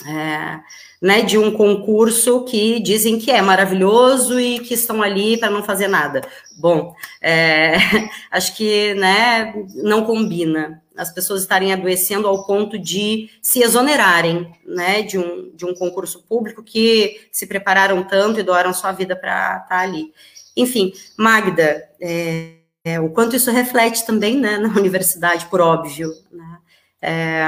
[0.05, 0.59] É,
[1.01, 5.63] né, de um concurso que dizem que é maravilhoso e que estão ali para não
[5.63, 6.23] fazer nada.
[6.59, 7.77] Bom, é,
[8.31, 15.03] acho que né, não combina as pessoas estarem adoecendo ao ponto de se exonerarem né,
[15.03, 19.59] de, um, de um concurso público que se prepararam tanto e doaram sua vida para
[19.63, 20.13] estar tá ali.
[20.57, 26.59] Enfim, Magda, é, é, o quanto isso reflete também né, na universidade, por óbvio, né,
[27.03, 27.45] é,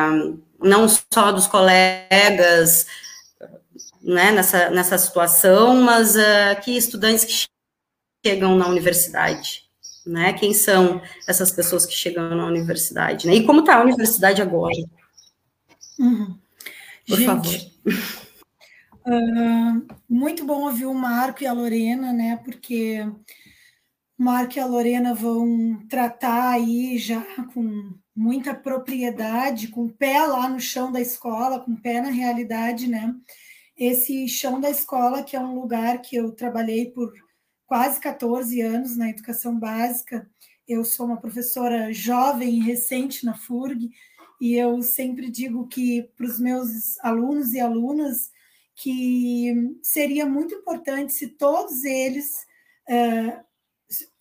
[0.62, 2.86] não só dos colegas
[4.08, 7.46] né, nessa, nessa situação, mas uh, que estudantes que
[8.26, 9.64] chegam na universidade,
[10.06, 10.32] né?
[10.32, 13.34] Quem são essas pessoas que chegam na universidade, né?
[13.34, 14.74] E como está a universidade agora?
[15.98, 16.38] Uhum.
[17.06, 17.54] Por Gente, favor.
[19.06, 22.40] Uh, muito bom ouvir o Marco e a Lorena, né?
[22.42, 23.06] Porque
[24.18, 27.20] o Marco e a Lorena vão tratar aí já
[27.52, 32.08] com muita propriedade, com o pé lá no chão da escola, com o pé na
[32.08, 33.14] realidade, né?
[33.78, 37.12] Esse chão da escola, que é um lugar que eu trabalhei por
[37.64, 40.28] quase 14 anos na educação básica.
[40.66, 43.90] Eu sou uma professora jovem e recente na FURG,
[44.40, 48.30] e eu sempre digo que para os meus alunos e alunas
[48.74, 52.46] que seria muito importante se todos eles,
[52.88, 53.40] eh,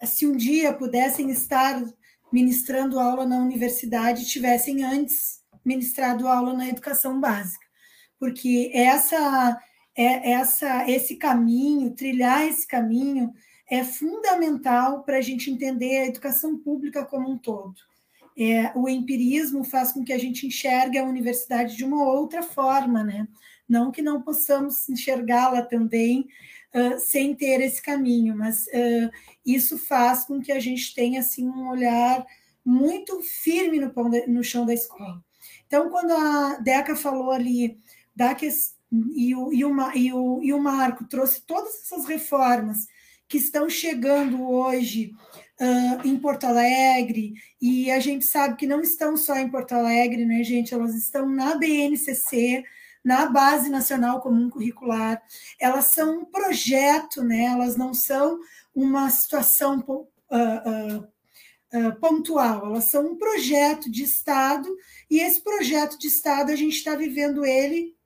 [0.04, 1.84] se um dia pudessem estar
[2.32, 7.67] ministrando aula na universidade, tivessem antes ministrado aula na educação básica
[8.20, 9.60] porque essa,
[9.96, 13.34] é, essa, esse caminho, trilhar esse caminho,
[13.70, 17.76] é fundamental para a gente entender a educação pública como um todo.
[18.38, 23.04] É, o empirismo faz com que a gente enxergue a universidade de uma outra forma,
[23.04, 23.28] né?
[23.68, 26.28] Não que não possamos enxergá-la também
[26.74, 29.12] uh, sem ter esse caminho, mas uh,
[29.46, 32.26] isso faz com que a gente tenha assim um olhar
[32.64, 33.92] muito firme no,
[34.28, 35.22] no chão da escola.
[35.66, 37.80] Então, quando a Deca falou ali
[38.18, 38.50] da que,
[39.16, 42.88] e, o, e, e, o, e o Marco trouxe todas essas reformas
[43.30, 45.14] que estão chegando hoje
[45.62, 50.26] uh, em Porto Alegre, e a gente sabe que não estão só em Porto Alegre,
[50.26, 50.74] né, gente?
[50.74, 52.64] Elas estão na BNCC,
[53.06, 55.22] na Base Nacional Comum Curricular.
[55.60, 57.46] Elas são um projeto, né?
[57.46, 58.40] Elas não são
[58.74, 61.08] uma situação uh,
[61.70, 64.74] Uh, pontual, elas são um projeto de Estado,
[65.12, 67.97] e esse projeto de Estado a gente está vivendo ele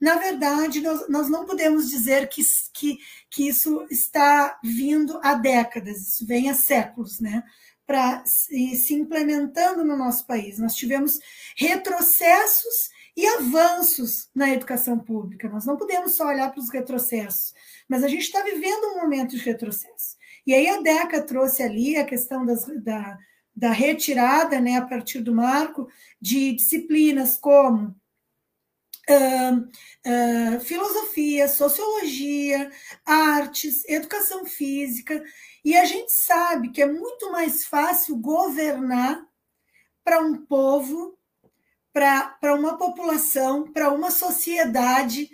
[0.00, 2.42] na verdade, nós, nós não podemos dizer que,
[2.72, 2.98] que,
[3.30, 7.42] que isso está vindo há décadas, isso vem há séculos, né?
[7.86, 10.58] Para se, se implementando no nosso país.
[10.58, 11.18] Nós tivemos
[11.56, 15.48] retrocessos e avanços na educação pública.
[15.48, 17.54] Nós não podemos só olhar para os retrocessos,
[17.88, 20.16] mas a gente está vivendo um momento de retrocesso.
[20.46, 23.18] E aí a DECA trouxe ali a questão das, da,
[23.54, 25.88] da retirada, né, a partir do marco,
[26.20, 27.96] de disciplinas como
[29.08, 32.70] Uh, filosofia, sociologia,
[33.04, 35.22] artes, educação física,
[35.64, 39.24] e a gente sabe que é muito mais fácil governar
[40.04, 41.18] para um povo,
[41.92, 45.28] para uma população, para uma sociedade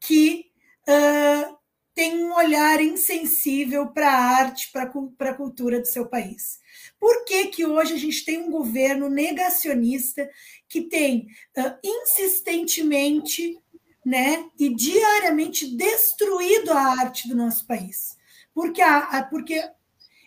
[0.00, 0.46] que
[0.88, 1.58] uh,
[1.94, 6.61] tem um olhar insensível para a arte, para a cultura do seu país.
[7.02, 10.30] Por que, que hoje a gente tem um governo negacionista
[10.68, 11.26] que tem
[11.58, 13.58] uh, insistentemente
[14.06, 18.16] né, e diariamente destruído a arte do nosso país?
[18.54, 19.60] Porque, a, a, porque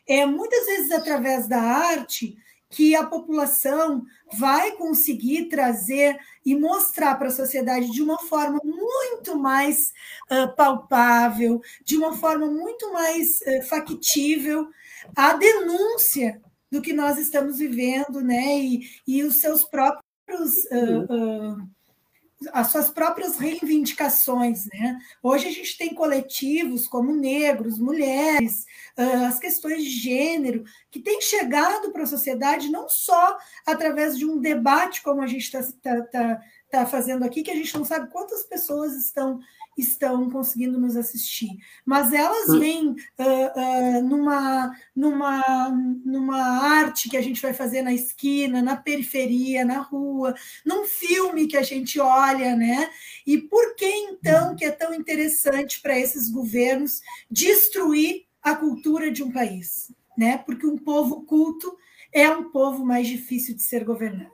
[0.06, 2.36] é muitas vezes através da arte
[2.70, 4.04] que a população
[4.34, 9.94] vai conseguir trazer e mostrar para a sociedade de uma forma muito mais
[10.30, 14.68] uh, palpável, de uma forma muito mais uh, factível,
[15.16, 16.42] a denúncia
[16.76, 18.60] do que nós estamos vivendo, né?
[18.60, 20.04] E, e os seus próprios.
[20.72, 21.76] Uh, uh,
[22.52, 25.00] as suas próprias reivindicações, né?
[25.24, 28.66] Hoje a gente tem coletivos como negros, mulheres,
[28.98, 34.26] uh, as questões de gênero, que têm chegado para a sociedade não só através de
[34.26, 37.86] um debate como a gente está tá, tá, tá fazendo aqui, que a gente não
[37.86, 39.40] sabe quantas pessoas estão
[39.78, 42.60] estão conseguindo nos assistir, mas elas hum.
[42.60, 42.96] vêm uh,
[44.00, 45.70] uh, numa, numa,
[46.06, 50.34] numa arte que a gente vai fazer na esquina, na periferia, na rua,
[50.66, 52.90] num filme que a gente olha, né?
[53.28, 59.24] E por que então que é tão interessante para esses governos destruir a cultura de
[59.24, 60.38] um país, né?
[60.38, 61.76] Porque um povo culto
[62.14, 64.32] é um povo mais difícil de ser governado.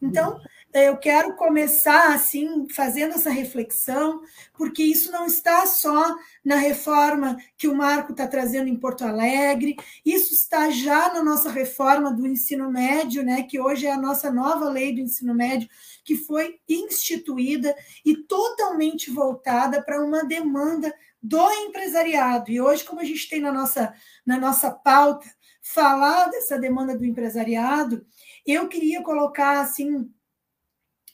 [0.00, 0.40] Então,
[0.80, 4.22] eu quero começar assim, fazendo essa reflexão,
[4.54, 6.14] porque isso não está só
[6.44, 11.50] na reforma que o Marco está trazendo em Porto Alegre, isso está já na nossa
[11.50, 15.68] reforma do ensino médio, né, que hoje é a nossa nova lei do ensino médio,
[16.04, 17.74] que foi instituída
[18.04, 22.50] e totalmente voltada para uma demanda do empresariado.
[22.50, 23.92] E hoje, como a gente tem na nossa,
[24.24, 25.26] na nossa pauta
[25.60, 28.06] falar dessa demanda do empresariado,
[28.46, 30.08] eu queria colocar assim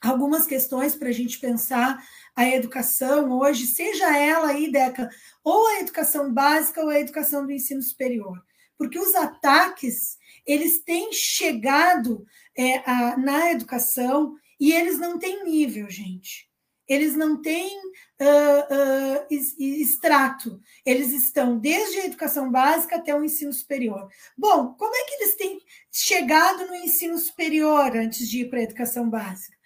[0.02, 2.02] algumas questões para a gente pensar
[2.34, 5.08] a educação hoje, seja ela aí, Deca,
[5.44, 8.42] ou a educação básica ou a educação do ensino superior.
[8.76, 12.26] Porque os ataques, eles têm chegado
[12.56, 16.50] é, a, na educação e eles não têm nível, gente.
[16.88, 20.60] Eles não têm uh, uh, extrato.
[20.84, 24.08] Eles estão desde a educação básica até o ensino superior.
[24.36, 28.64] Bom, como é que eles têm chegado no ensino superior antes de ir para a
[28.64, 29.56] educação básica?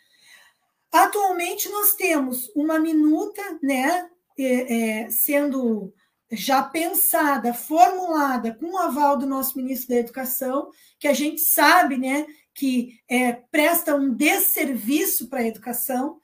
[0.92, 4.08] Atualmente, nós temos uma minuta né,
[4.38, 5.92] é, é, sendo
[6.32, 11.96] já pensada, formulada com o aval do nosso ministro da Educação, que a gente sabe
[11.96, 16.20] né, que é, presta um desserviço para a educação,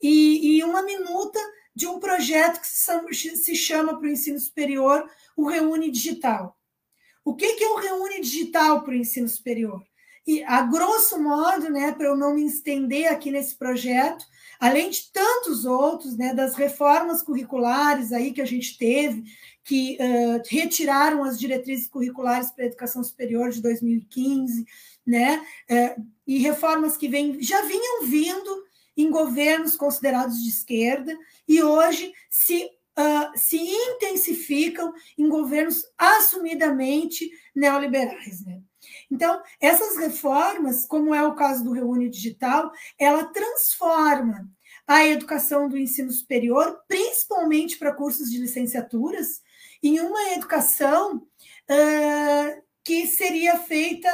[0.00, 1.38] e, e, uma minuta
[1.74, 6.58] de um projeto que se chama para o ensino superior o Reúne Digital.
[7.24, 9.80] O que, que é o Reúne Digital para o ensino superior?
[10.26, 14.24] E, a grosso modo, né, para eu não me estender aqui nesse projeto,
[14.60, 19.24] além de tantos outros, né, das reformas curriculares aí que a gente teve,
[19.64, 24.64] que uh, retiraram as diretrizes curriculares para a educação superior de 2015,
[25.04, 28.64] né, uh, e reformas que vem, já vinham vindo
[28.96, 31.16] em governos considerados de esquerda
[31.48, 38.60] e hoje se, uh, se intensificam em governos assumidamente neoliberais, né?
[39.10, 44.48] Então, essas reformas, como é o caso do Reúne Digital, ela transforma
[44.86, 49.40] a educação do ensino superior, principalmente para cursos de licenciaturas,
[49.82, 54.08] em uma educação uh, que seria feita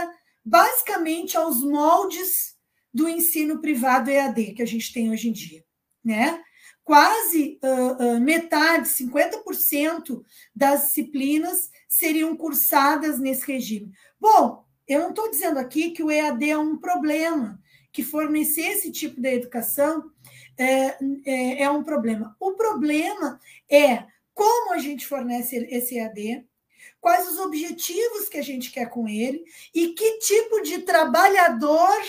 [0.45, 2.57] basicamente aos moldes
[2.93, 5.65] do ensino privado EAD que a gente tem hoje em dia,
[6.03, 6.43] né?
[6.83, 10.23] Quase uh, uh, metade, 50%
[10.55, 13.93] das disciplinas seriam cursadas nesse regime.
[14.21, 17.61] Bom, eu não estou dizendo aqui que o EAD é um problema,
[17.93, 20.11] que fornecer esse tipo de educação
[20.57, 22.37] é, é, é um problema.
[22.41, 23.41] O problema
[23.71, 24.05] é
[24.35, 26.47] como a gente fornece esse EAD,
[27.01, 29.45] quais os objetivos que a gente quer com ele
[29.75, 32.01] e que tipo de trabalhador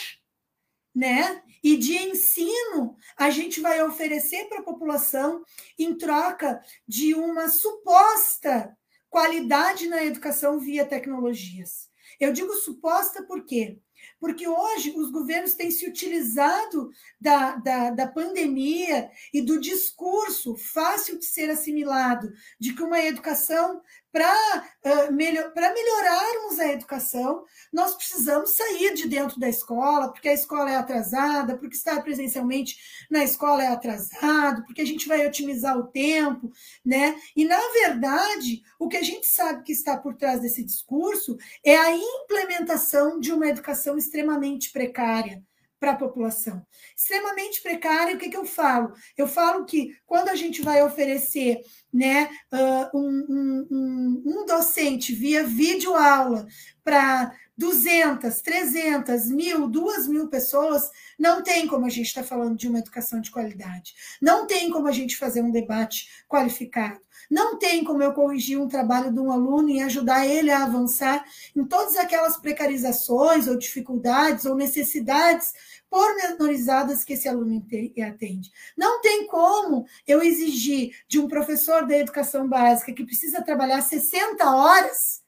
[0.93, 1.41] né?
[1.63, 5.43] E de ensino a gente vai oferecer para a população
[5.77, 8.75] em troca de uma suposta
[9.09, 11.88] qualidade na educação via tecnologias.
[12.19, 13.79] Eu digo suposta porque
[14.19, 16.89] porque hoje os governos têm se utilizado
[17.19, 23.81] da, da, da pandemia e do discurso fácil de ser assimilado de que uma educação
[24.11, 30.33] para uh, melhor, melhorarmos a educação, nós precisamos sair de dentro da escola, porque a
[30.33, 32.77] escola é atrasada, porque estar presencialmente
[33.09, 36.51] na escola é atrasado, porque a gente vai otimizar o tempo,
[36.83, 37.15] né?
[37.35, 41.75] E, na verdade, o que a gente sabe que está por trás desse discurso é
[41.75, 45.43] a implementação de uma educação extremamente precária
[45.79, 46.65] para a população.
[46.95, 48.93] Extremamente precária, o que, que eu falo?
[49.17, 51.61] Eu falo que quando a gente vai oferecer
[51.91, 56.45] né, uh, um, um, um, docente via vídeo aula
[56.83, 62.57] para 200, 300, mil, duas mil pessoas, não tem como a gente estar tá falando
[62.57, 63.93] de uma educação de qualidade.
[64.21, 66.99] Não tem como a gente fazer um debate qualificado.
[67.29, 71.23] Não tem como eu corrigir um trabalho de um aluno e ajudar ele a avançar
[71.55, 75.53] em todas aquelas precarizações ou dificuldades ou necessidades
[75.89, 77.65] pormenorizadas que esse aluno
[78.07, 78.51] atende.
[78.75, 84.49] Não tem como eu exigir de um professor da educação básica que precisa trabalhar 60
[84.49, 85.21] horas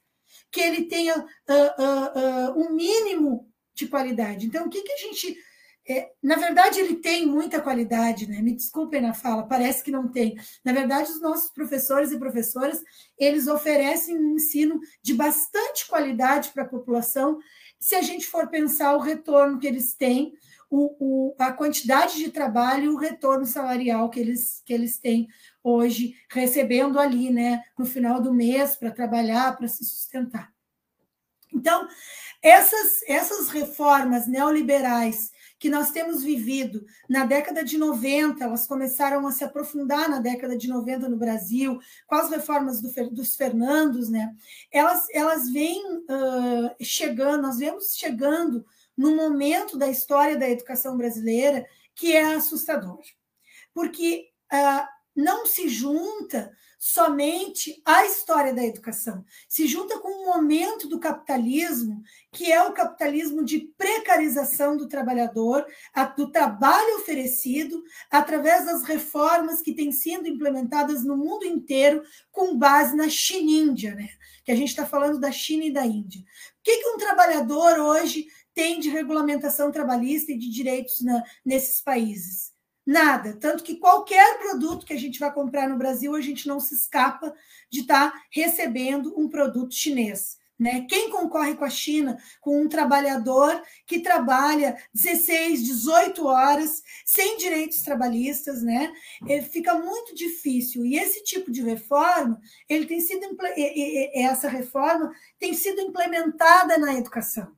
[0.52, 4.46] que ele tenha uh, uh, uh, um mínimo de qualidade.
[4.46, 5.38] Então, o que, que a gente
[5.92, 8.42] é, na verdade, ele tem muita qualidade, né?
[8.42, 10.40] Me desculpem na fala, parece que não tem.
[10.64, 12.82] Na verdade, os nossos professores e professoras,
[13.18, 17.40] eles oferecem um ensino de bastante qualidade para a população,
[17.78, 20.34] se a gente for pensar o retorno que eles têm,
[20.70, 25.28] o, o, a quantidade de trabalho e o retorno salarial que eles, que eles têm
[25.62, 30.54] hoje, recebendo ali, né, no final do mês, para trabalhar, para se sustentar.
[31.54, 31.86] Então,
[32.42, 35.32] essas, essas reformas neoliberais
[35.62, 40.58] que nós temos vivido na década de 90, elas começaram a se aprofundar na década
[40.58, 44.36] de 90 no Brasil, com as reformas do, dos Fernandos, né?
[44.72, 48.66] Elas, elas vêm uh, chegando, nós vemos chegando
[48.98, 53.00] num momento da história da educação brasileira que é assustador.
[53.72, 56.52] Porque uh, não se junta
[56.84, 62.02] somente à história da educação, se junta com um momento do capitalismo,
[62.32, 65.64] que é o capitalismo de precarização do trabalhador,
[66.18, 72.02] do trabalho oferecido, através das reformas que têm sido implementadas no mundo inteiro,
[72.32, 74.10] com base na China-Índia, né?
[74.44, 76.22] que a gente está falando da China e da Índia.
[76.22, 78.26] O que, que um trabalhador hoje
[78.56, 82.51] tem de regulamentação trabalhista e de direitos na, nesses países?
[82.92, 83.38] Nada.
[83.40, 86.76] Tanto que qualquer produto que a gente vai comprar no Brasil, a gente não se
[86.76, 87.34] escapa
[87.70, 90.38] de estar tá recebendo um produto chinês.
[90.60, 90.86] Né?
[90.90, 97.82] Quem concorre com a China, com um trabalhador que trabalha 16, 18 horas, sem direitos
[97.82, 98.94] trabalhistas, né?
[99.28, 100.86] É, fica muito difícil.
[100.86, 103.26] E esse tipo de reforma, ele tem sido
[104.14, 107.56] essa reforma tem sido implementada na educação,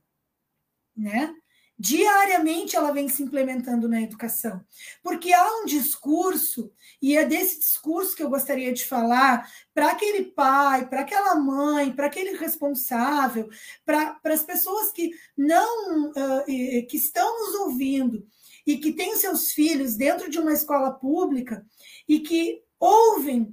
[0.96, 1.34] né?
[1.76, 4.64] Diariamente ela vem se implementando na educação,
[5.02, 6.72] porque há um discurso,
[7.02, 11.92] e é desse discurso que eu gostaria de falar para aquele pai, para aquela mãe,
[11.92, 13.48] para aquele responsável,
[13.84, 18.24] para as pessoas que não uh, que estão nos ouvindo
[18.64, 21.66] e que têm seus filhos dentro de uma escola pública
[22.08, 23.52] e que ouvem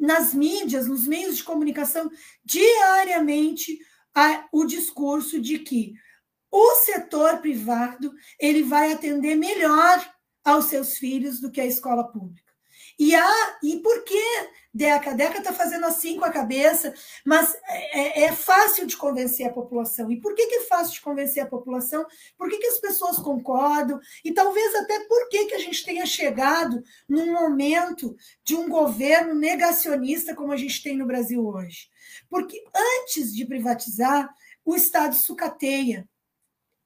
[0.00, 2.10] nas mídias, nos meios de comunicação,
[2.44, 3.78] diariamente
[4.14, 5.94] a, o discurso de que
[6.50, 10.04] o setor privado ele vai atender melhor
[10.44, 12.48] aos seus filhos do que a escola pública.
[12.98, 15.14] E, há, e por que Deca?
[15.14, 16.92] Deca está fazendo assim com a cabeça,
[17.24, 20.10] mas é, é, é, fácil de convencer a população.
[20.10, 22.04] E por que, que é fácil de convencer a população?
[22.36, 24.00] Por que, que as pessoas concordam?
[24.24, 29.34] E talvez até por que, que a gente tenha chegado num momento de um governo
[29.34, 31.88] negacionista como a gente tem no Brasil hoje?
[32.28, 34.28] Porque antes de privatizar,
[34.64, 36.08] o Estado sucateia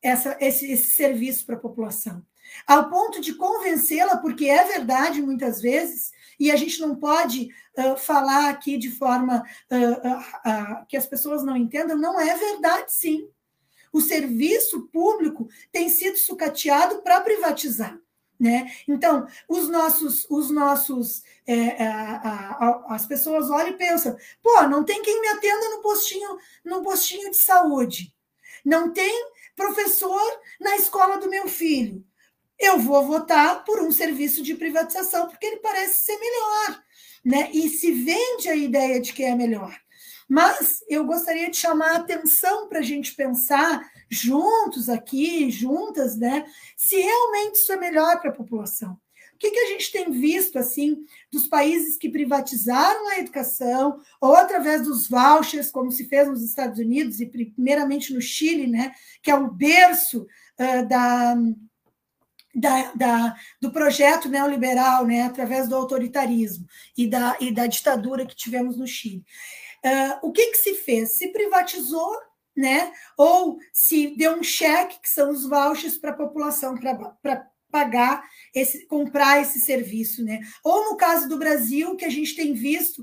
[0.03, 2.25] essa, esse, esse serviço para a população.
[2.67, 7.49] Ao ponto de convencê-la, porque é verdade muitas vezes, e a gente não pode
[7.79, 12.93] uh, falar aqui de forma uh, uh, que as pessoas não entendam, não é verdade,
[12.93, 13.29] sim.
[13.93, 17.99] O serviço público tem sido sucateado para privatizar.
[18.41, 18.73] Né?
[18.89, 21.77] Então, os nossos, os nossos, é,
[22.89, 27.31] as pessoas olham e pensam, pô, não tem quem me atenda no postinho, no postinho
[27.31, 28.13] de saúde,
[28.65, 32.05] não tem professor na escola do meu filho.
[32.59, 36.83] Eu vou votar por um serviço de privatização, porque ele parece ser melhor.
[37.25, 37.51] Né?
[37.53, 39.77] E se vende a ideia de que é melhor.
[40.29, 46.47] Mas eu gostaria de chamar a atenção para a gente pensar juntos aqui, juntas, né,
[46.77, 48.99] se realmente isso é melhor para a população.
[49.43, 54.85] Que, que a gente tem visto assim dos países que privatizaram a educação ou através
[54.85, 59.35] dos vouchers, como se fez nos Estados Unidos e primeiramente no Chile, né, que é
[59.35, 60.29] o berço
[60.61, 61.35] uh, da,
[62.55, 66.65] da, da, do projeto neoliberal, né, através do autoritarismo
[66.97, 69.25] e da, e da ditadura que tivemos no Chile.
[69.85, 71.19] Uh, o que, que se fez?
[71.19, 72.17] Se privatizou
[72.57, 72.93] né?
[73.17, 78.23] Ou se deu um cheque, que são os vouchers para a população, para pagar
[78.55, 80.41] esse, comprar esse serviço, né?
[80.63, 83.03] Ou no caso do Brasil, que a gente tem visto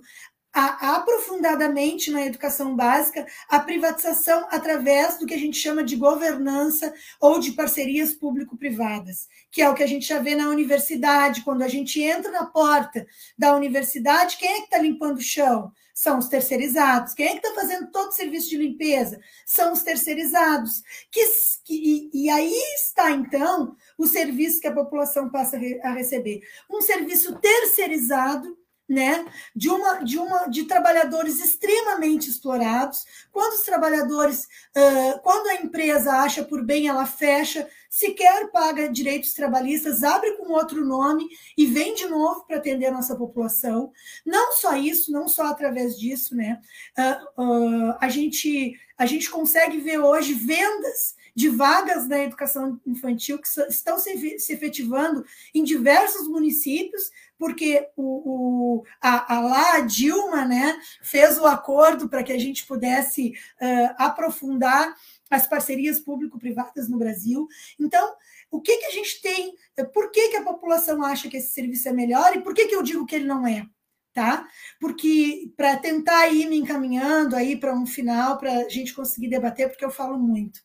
[0.54, 6.94] a, aprofundadamente na educação básica a privatização através do que a gente chama de governança
[7.20, 11.44] ou de parcerias público-privadas, que é o que a gente já vê na universidade.
[11.44, 13.06] Quando a gente entra na porta
[13.38, 15.72] da universidade, quem é que está limpando o chão?
[16.00, 17.14] São os terceirizados.
[17.14, 19.20] Quem é que está fazendo todo o serviço de limpeza?
[19.46, 20.82] São os terceirizados.
[21.12, 21.26] Que,
[21.66, 26.40] que, e, e aí está, então, o serviço que a população passa a receber.
[26.72, 28.58] Um serviço terceirizado
[28.90, 29.24] né,
[29.56, 33.06] de uma de uma de trabalhadores extremamente explorados.
[33.32, 39.34] Quando os trabalhadores, uh, quando a empresa acha por bem, ela fecha, sequer paga direitos
[39.34, 43.92] trabalhistas, abre com outro nome e vem de novo para atender a nossa população.
[44.26, 46.60] Não só isso, não só através disso, né,
[46.98, 53.40] uh, uh, a gente a gente consegue ver hoje vendas de vagas na educação infantil
[53.40, 55.24] que estão se, se efetivando
[55.56, 57.10] em diversos municípios,
[57.40, 62.68] porque o, o a, a, lá Dilma né, fez o acordo para que a gente
[62.68, 64.94] pudesse uh, aprofundar
[65.32, 67.48] as parcerias público-privadas no Brasil.
[67.80, 68.14] Então,
[68.52, 69.56] o que, que a gente tem?
[69.94, 72.76] Por que, que a população acha que esse serviço é melhor e por que, que
[72.76, 73.66] eu digo que ele não é?
[74.14, 74.46] Tá?
[74.82, 79.70] Porque para tentar ir me encaminhando aí para um final, para a gente conseguir debater,
[79.70, 80.60] porque eu falo muito.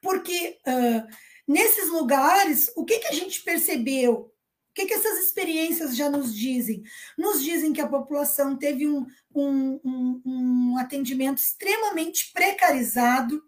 [0.00, 1.06] Porque uh,
[1.46, 4.33] nesses lugares, o que, que a gente percebeu?
[4.74, 6.82] O que, que essas experiências já nos dizem?
[7.16, 13.40] Nos dizem que a população teve um, um, um, um atendimento extremamente precarizado,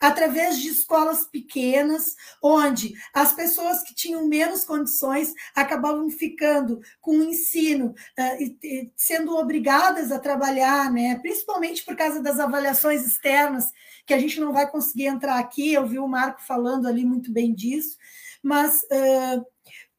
[0.00, 7.24] através de escolas pequenas, onde as pessoas que tinham menos condições acabavam ficando com o
[7.24, 11.18] ensino, uh, sendo obrigadas a trabalhar, né?
[11.18, 13.70] principalmente por causa das avaliações externas,
[14.06, 17.30] que a gente não vai conseguir entrar aqui, eu vi o Marco falando ali muito
[17.30, 17.98] bem disso,
[18.42, 19.44] mas uh,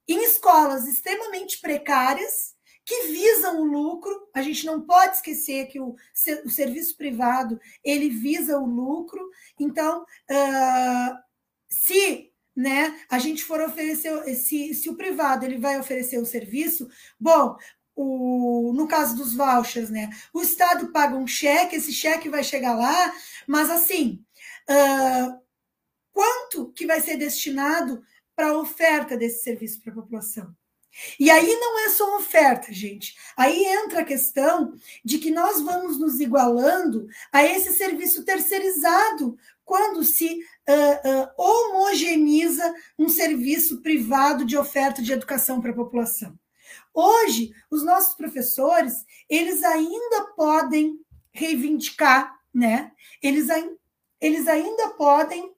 [0.08, 4.28] em escolas extremamente precárias, que visam o lucro.
[4.34, 5.96] A gente não pode esquecer que o,
[6.46, 9.22] o serviço privado ele visa o lucro.
[9.60, 11.18] Então, uh,
[11.70, 16.90] se né, a gente for oferecer, se, se o privado ele vai oferecer o serviço,
[17.20, 17.56] bom,
[17.96, 22.74] o, no caso dos vouchers, né, o Estado paga um cheque, esse cheque vai chegar
[22.74, 23.14] lá,
[23.48, 24.24] mas assim,
[24.70, 25.42] uh,
[26.12, 28.04] quanto que vai ser destinado
[28.42, 30.52] para a oferta desse serviço para a população?
[31.20, 33.16] E aí não é só oferta, gente.
[33.38, 34.74] Aí entra a questão
[35.06, 42.74] de que nós vamos nos igualando a esse serviço terceirizado quando se uh, uh, homogeneiza
[42.98, 46.36] um serviço privado de oferta de educação para a população.
[46.92, 51.00] Hoje, os nossos professores, eles ainda podem
[51.32, 52.92] reivindicar, né?
[53.22, 53.50] Eles,
[54.20, 55.54] eles ainda podem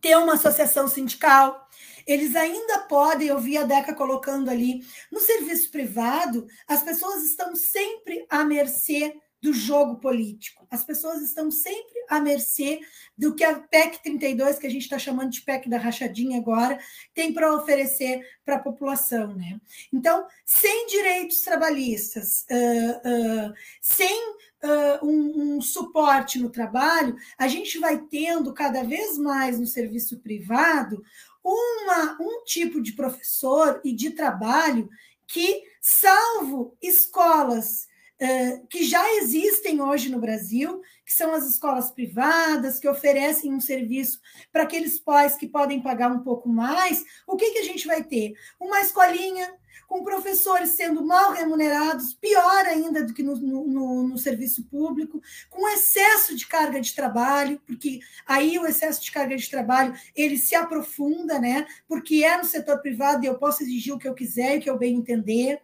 [0.00, 1.66] ter uma associação sindical,
[2.06, 7.54] eles ainda podem, eu vi a Deca colocando ali, no serviço privado, as pessoas estão
[7.56, 10.66] sempre à mercê do jogo político.
[10.70, 12.80] As pessoas estão sempre à mercê
[13.16, 16.78] do que a PEC 32, que a gente está chamando de PEC da rachadinha agora,
[17.14, 19.34] tem para oferecer para a população.
[19.34, 19.60] Né?
[19.92, 27.78] Então, sem direitos trabalhistas, uh, uh, sem uh, um, um suporte no trabalho, a gente
[27.78, 31.02] vai tendo cada vez mais no serviço privado
[31.44, 34.88] uma, um tipo de professor e de trabalho
[35.26, 37.86] que, salvo escolas
[38.20, 43.60] uh, que já existem hoje no Brasil, que são as escolas privadas, que oferecem um
[43.60, 44.20] serviço
[44.52, 48.02] para aqueles pais que podem pagar um pouco mais, o que, que a gente vai
[48.02, 48.34] ter?
[48.58, 49.54] Uma escolinha
[49.86, 55.68] com professores sendo mal remunerados, pior ainda do que no, no, no, serviço público, com
[55.68, 60.54] excesso de carga de trabalho, porque aí o excesso de carga de trabalho ele se
[60.54, 61.66] aprofunda, né?
[61.86, 64.70] Porque é no setor privado e eu posso exigir o que eu quiser o que
[64.70, 65.60] eu bem entender.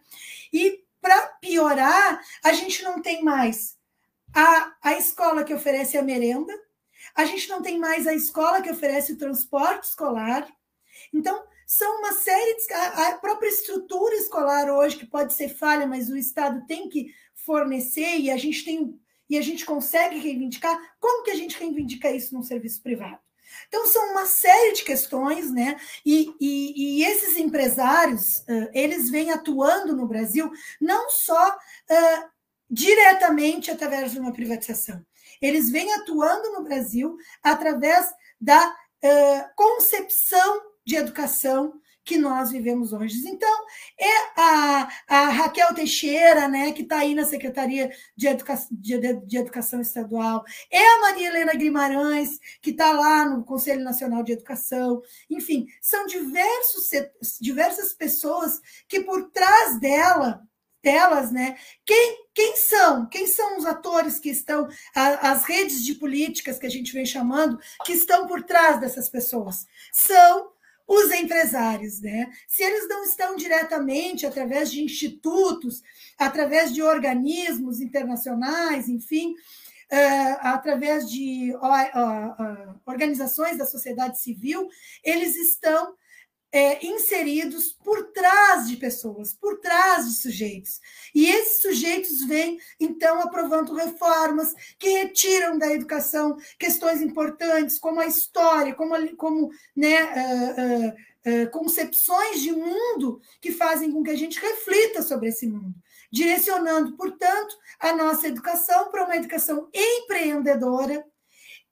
[0.51, 3.77] E para piorar, a gente não tem mais
[4.33, 6.53] a, a escola que oferece a merenda,
[7.15, 10.47] a gente não tem mais a escola que oferece o transporte escolar.
[11.13, 11.43] Então,
[11.77, 12.73] são uma série de.
[12.73, 18.17] A própria estrutura escolar hoje, que pode ser falha, mas o Estado tem que fornecer
[18.17, 18.99] e a gente tem
[19.29, 20.77] e a gente consegue reivindicar.
[20.99, 23.17] Como que a gente reivindica isso num serviço privado?
[23.67, 25.79] Então, são uma série de questões, né?
[26.05, 28.43] E, e, e esses empresários,
[28.73, 32.29] eles vêm atuando no Brasil não só uh,
[32.69, 35.03] diretamente através de uma privatização,
[35.41, 41.73] eles vêm atuando no Brasil através da uh, concepção de educação
[42.03, 43.25] que nós vivemos hoje.
[43.27, 43.65] Então,
[43.99, 49.37] é a, a Raquel Teixeira, né, que está aí na Secretaria de, Educa de, de,
[49.37, 55.01] Educação Estadual, é a Maria Helena Guimarães, que está lá no Conselho Nacional de Educação,
[55.29, 56.89] enfim, são diversos,
[57.39, 60.41] diversas pessoas que por trás dela
[60.83, 61.57] delas, né?
[61.85, 63.07] Quem, quem são?
[63.07, 67.05] Quem são os atores que estão, a, as redes de políticas que a gente vem
[67.05, 69.65] chamando, que estão por trás dessas pessoas?
[69.93, 70.51] São
[70.93, 72.31] os empresários, né?
[72.47, 75.81] Se eles não estão diretamente através de institutos,
[76.17, 81.53] através de organismos internacionais, enfim, uh, através de
[82.85, 84.69] organizações da sociedade civil,
[85.03, 85.95] eles estão
[86.53, 90.79] é, inseridos por trás de pessoas, por trás de sujeitos.
[91.13, 98.05] E esses sujeitos vêm, então, aprovando reformas que retiram da educação questões importantes, como a
[98.05, 104.17] história, como, como né, uh, uh, uh, concepções de mundo que fazem com que a
[104.17, 105.73] gente reflita sobre esse mundo.
[106.11, 111.03] Direcionando, portanto, a nossa educação para uma educação empreendedora,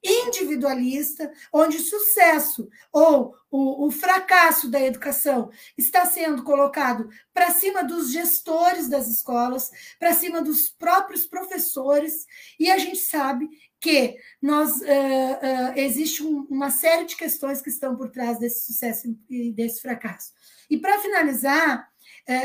[0.03, 7.83] individualista, onde o sucesso ou o, o fracasso da educação está sendo colocado para cima
[7.83, 12.25] dos gestores das escolas, para cima dos próprios professores,
[12.59, 13.49] e a gente sabe
[13.79, 18.65] que nós uh, uh, existe um, uma série de questões que estão por trás desse
[18.65, 20.31] sucesso e desse fracasso.
[20.69, 21.90] E para finalizar,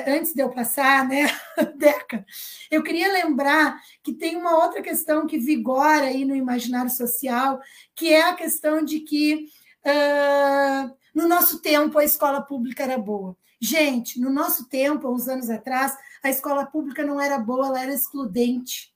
[0.07, 1.27] antes de eu passar, né,
[1.77, 2.25] Deca,
[2.71, 7.61] eu queria lembrar que tem uma outra questão que vigora aí no imaginário social,
[7.95, 9.47] que é a questão de que
[9.87, 13.37] uh, no nosso tempo a escola pública era boa.
[13.61, 17.83] Gente, no nosso tempo, há uns anos atrás, a escola pública não era boa, ela
[17.83, 18.95] era excludente.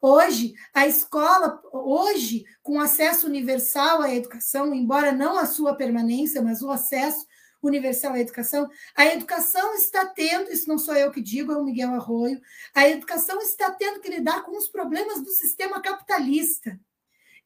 [0.00, 6.62] Hoje, a escola, hoje, com acesso universal à educação, embora não a sua permanência, mas
[6.62, 7.26] o acesso,
[7.62, 11.64] universal à educação, a educação está tendo, isso não sou eu que digo, é o
[11.64, 12.40] Miguel Arroio,
[12.74, 16.78] a educação está tendo que lidar com os problemas do sistema capitalista.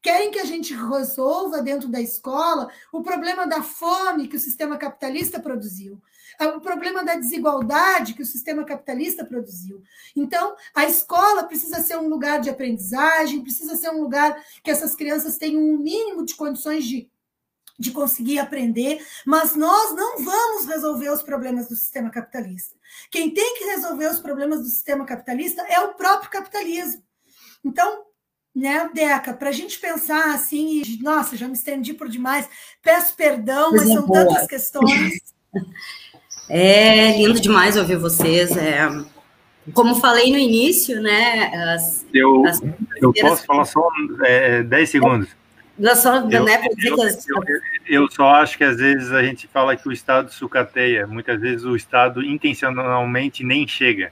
[0.01, 4.77] Querem que a gente resolva dentro da escola o problema da fome que o sistema
[4.77, 6.01] capitalista produziu,
[6.57, 9.81] o problema da desigualdade que o sistema capitalista produziu.
[10.13, 14.93] Então, a escola precisa ser um lugar de aprendizagem, precisa ser um lugar que essas
[14.93, 17.09] crianças tenham um mínimo de condições de
[17.77, 22.75] de conseguir aprender, mas nós não vamos resolver os problemas do sistema capitalista.
[23.09, 27.03] Quem tem que resolver os problemas do sistema capitalista é o próprio capitalismo.
[27.65, 28.03] Então,
[28.55, 32.47] né, Deca, para a gente pensar assim, e, nossa, já me estendi por demais,
[32.81, 34.25] peço perdão, mas são boa.
[34.25, 35.19] tantas questões.
[36.49, 38.51] É lindo demais ouvir vocês.
[38.57, 38.89] É,
[39.73, 41.45] como falei no início, né?
[41.73, 42.61] As, eu, as
[42.97, 43.87] eu posso falar só
[44.25, 45.29] é, 10 segundos.
[45.95, 49.87] Só, eu, né, eu, eu, eu, só acho que às vezes a gente fala que
[49.87, 54.11] o Estado sucateia, muitas vezes o Estado intencionalmente nem chega.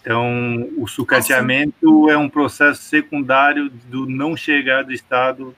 [0.00, 2.12] Então, o sucateamento assim.
[2.12, 5.54] é um processo secundário do não chegar do Estado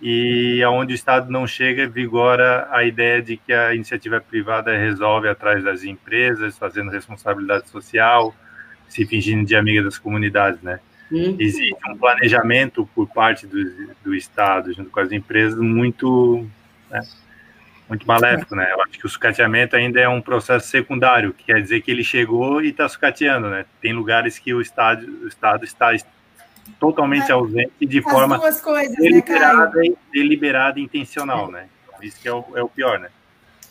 [0.00, 5.28] e aonde o Estado não chega, vigora a ideia de que a iniciativa privada resolve
[5.28, 8.34] atrás das empresas, fazendo responsabilidade social,
[8.86, 10.78] se fingindo de amiga das comunidades, né?
[11.14, 11.36] Uhum.
[11.38, 16.44] Existe um planejamento por parte do, do Estado, junto com as empresas, muito,
[16.90, 17.00] né,
[17.88, 18.68] muito maléfico, né?
[18.72, 22.02] Eu acho que o sucateamento ainda é um processo secundário, que quer dizer que ele
[22.02, 23.64] chegou e está sucateando, né?
[23.80, 25.94] Tem lugares que o Estado, o Estado está
[26.80, 31.68] totalmente é, ausente de forma coisas, né, deliberada, né, deliberada e intencional, né?
[31.86, 33.08] Então, isso que é o, é o pior, né?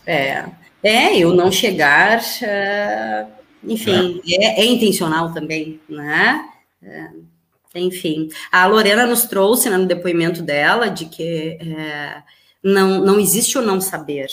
[0.05, 0.45] É,
[0.81, 3.31] é, eu não chegar, uh,
[3.65, 4.45] enfim, é.
[4.45, 6.49] é, é intencional também, né?
[6.81, 7.09] É,
[7.75, 12.23] enfim, a Lorena nos trouxe né, no depoimento dela de que é,
[12.63, 14.27] não, não existe o não saber.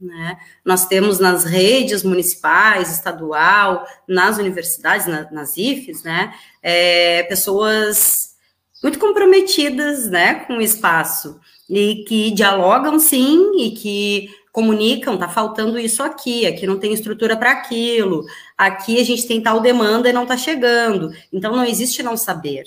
[0.00, 0.38] Né?
[0.64, 8.36] Nós temos nas redes municipais, estadual, nas universidades, na, nas IFES, né, é, pessoas
[8.82, 15.78] muito comprometidas né, com o espaço e que dialogam sim e que comunicam, tá faltando
[15.78, 18.24] isso aqui, aqui não tem estrutura para aquilo,
[18.56, 21.12] aqui a gente tem tal demanda e não está chegando.
[21.32, 22.64] Então não existe não saber.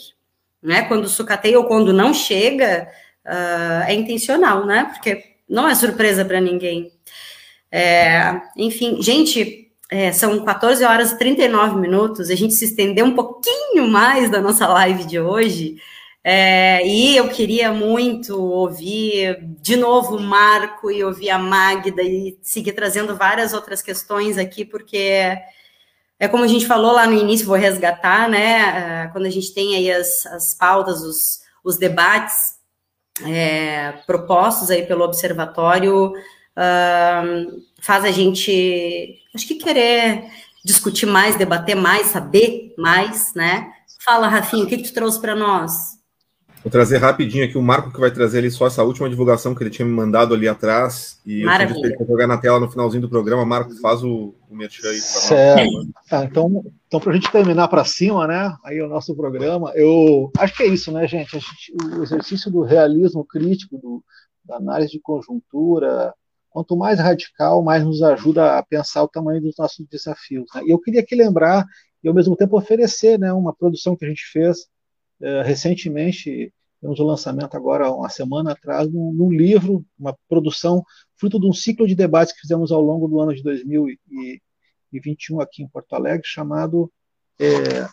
[0.64, 0.84] Né?
[0.84, 2.88] Quando sucateia ou quando não chega,
[3.26, 4.86] uh, é intencional, né?
[4.86, 6.94] Porque não é surpresa para ninguém.
[7.70, 13.16] É, enfim, gente, é, são 14 horas e 39 minutos, a gente se estendeu um
[13.16, 15.76] pouquinho mais da nossa live de hoje.
[16.24, 22.38] É, e eu queria muito ouvir de novo o Marco e ouvir a Magda e
[22.44, 25.36] seguir trazendo várias outras questões aqui, porque
[26.20, 29.08] é como a gente falou lá no início, vou resgatar, né?
[29.08, 32.60] Quando a gente tem aí as, as pautas, os, os debates
[33.26, 36.14] é, propostos aí pelo observatório,
[37.82, 40.26] faz a gente, acho que querer
[40.64, 43.72] discutir mais, debater mais, saber mais, né?
[44.06, 46.01] Fala, Rafinha, o que, que tu trouxe para nós?
[46.64, 49.64] Vou trazer rapidinho aqui o Marco que vai trazer ali só essa última divulgação que
[49.64, 51.20] ele tinha me mandado ali atrás.
[51.26, 51.88] E Maravilha.
[51.88, 53.44] eu vou jogar na tela no finalzinho do programa.
[53.44, 55.00] Marco, faz o, o merchan aí.
[55.00, 55.88] Certo.
[56.08, 58.56] Tá, então, então para a gente terminar para cima, né?
[58.64, 61.32] Aí o nosso programa, eu acho que é isso, né, gente?
[61.32, 64.04] gente o exercício do realismo crítico, do,
[64.46, 66.14] da análise de conjuntura,
[66.52, 70.46] quanto mais radical, mais nos ajuda a pensar o tamanho dos nossos desafios.
[70.54, 70.64] Né?
[70.68, 71.66] E eu queria aqui lembrar
[72.04, 74.68] e, ao mesmo tempo, oferecer né, uma produção que a gente fez
[75.22, 80.84] é, recentemente, temos o lançamento agora, uma semana atrás, num, num, livro, uma produção
[81.18, 85.64] fruto de um ciclo de debates que fizemos ao longo do ano de 2021 aqui
[85.64, 86.92] em Porto Alegre, chamado
[87.40, 87.88] é,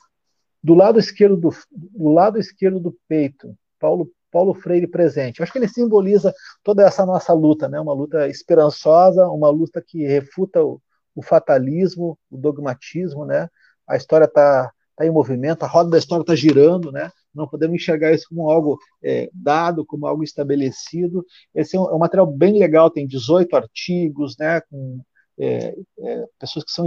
[0.62, 5.38] do lado esquerdo do, do lado esquerdo do peito, Paulo Paulo Freire presente.
[5.38, 7.80] Eu acho que ele simboliza toda essa nossa luta, né?
[7.80, 10.80] Uma luta esperançosa, uma luta que refuta o,
[11.14, 13.48] o fatalismo, o dogmatismo, né?
[13.86, 17.10] A história está tá em movimento, a roda da história está girando, né?
[17.38, 21.24] Não podemos enxergar isso como algo é, dado, como algo estabelecido.
[21.54, 25.00] Esse é um, é um, material bem legal, tem 18 artigos, né, com
[25.40, 26.84] é, é, pessoas que são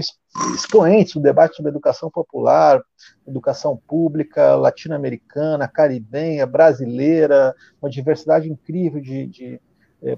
[0.53, 2.81] expoentes do debate sobre educação popular,
[3.25, 9.61] educação pública, latino-americana, caribenha, brasileira, uma diversidade incrível de, de
[10.03, 10.17] é,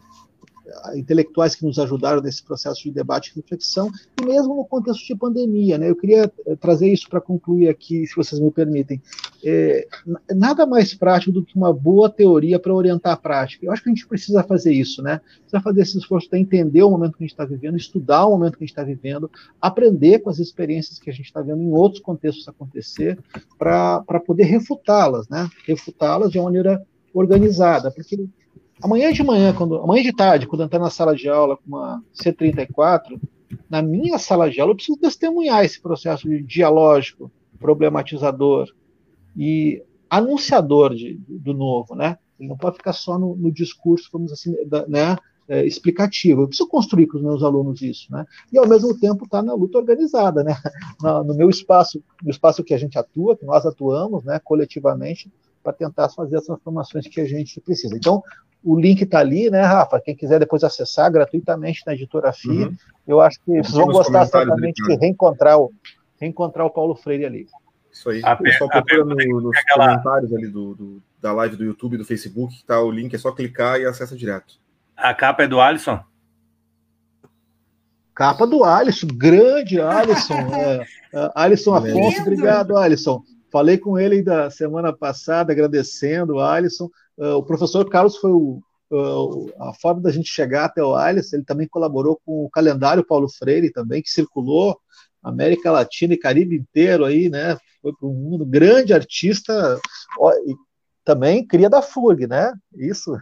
[0.95, 3.91] intelectuais que nos ajudaram nesse processo de debate e reflexão,
[4.21, 5.77] e mesmo no contexto de pandemia.
[5.77, 5.89] Né?
[5.89, 9.01] Eu queria eh, trazer isso para concluir aqui, se vocês me permitem.
[9.43, 9.87] É,
[10.33, 13.65] nada mais prático do que uma boa teoria para orientar a prática.
[13.65, 15.19] Eu acho que a gente precisa fazer isso, né?
[15.41, 18.31] Precisa fazer esse esforço para entender o momento que a gente está vivendo, estudar o
[18.31, 19.29] momento que a gente está vivendo,
[19.61, 23.19] aprender com as experiências que a gente está vendo em outros contextos acontecer,
[23.57, 25.49] para poder refutá-las, né?
[25.65, 26.81] Refutá-las de uma maneira
[27.13, 28.27] organizada, porque
[28.81, 31.67] Amanhã de manhã, quando, amanhã de tarde, quando eu entrar na sala de aula com
[31.67, 33.19] uma C34,
[33.69, 38.67] na minha sala de aula eu preciso testemunhar esse processo de dialógico, problematizador
[39.37, 42.17] e anunciador de, do novo, né?
[42.39, 45.15] Ele não pode ficar só no, no discurso, vamos assim, da, né,
[45.47, 46.41] é, explicativo.
[46.41, 48.25] Eu preciso construir com os meus alunos isso, né?
[48.51, 50.55] E ao mesmo tempo estar tá na luta organizada, né?
[51.01, 55.31] No, no meu espaço, no espaço que a gente atua, que nós atuamos, né, coletivamente,
[55.61, 57.95] para tentar fazer as transformações que a gente precisa.
[57.95, 58.21] Então,
[58.63, 59.99] o link está ali, né, Rafa?
[59.99, 62.75] Quem quiser depois acessar gratuitamente na editora FI, uhum.
[63.05, 65.71] eu acho que vocês vão gostar certamente de reencontrar o,
[66.19, 67.47] reencontrar o Paulo Freire ali.
[67.91, 68.21] Isso aí.
[68.23, 69.89] A o pessoal procura no, nos aquela...
[69.89, 73.19] comentários ali do, do, da live do YouTube, do Facebook, que tá o link, é
[73.19, 74.55] só clicar e acessa direto.
[74.95, 75.99] A capa é do Alisson?
[78.15, 80.33] Capa do Alisson, grande Alisson.
[80.55, 83.23] é, é, Alisson Afonso, obrigado, Alisson.
[83.53, 86.89] Falei com ele da semana passada, agradecendo o Alisson.
[87.15, 91.35] Uh, o professor Carlos foi o, uh, a forma da gente chegar até o Alice,
[91.35, 94.75] ele também colaborou com o calendário Paulo Freire também, que circulou
[95.21, 97.55] América Latina e Caribe inteiro aí, né?
[97.79, 99.79] Foi para o mundo, grande artista,
[100.17, 100.55] ó, e
[101.05, 102.51] também cria da FURG, né?
[102.75, 103.15] Isso.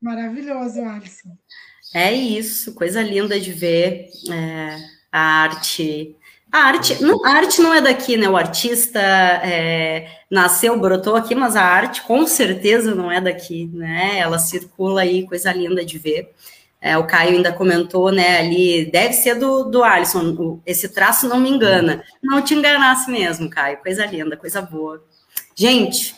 [0.00, 1.36] Maravilhoso, Alisson.
[1.94, 4.78] É isso, coisa linda de ver é,
[5.12, 6.16] a arte
[6.52, 8.28] a arte, não, a arte não é daqui, né?
[8.28, 14.18] O artista é, nasceu, brotou aqui, mas a arte com certeza não é daqui, né?
[14.18, 16.30] Ela circula aí, coisa linda de ver.
[16.78, 21.38] É, o Caio ainda comentou, né, ali, deve ser do, do Alisson, esse traço não
[21.38, 22.04] me engana.
[22.20, 25.02] Não te enganasse mesmo, Caio, coisa linda, coisa boa.
[25.54, 26.14] Gente,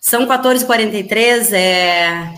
[0.00, 2.34] são 14h43, é...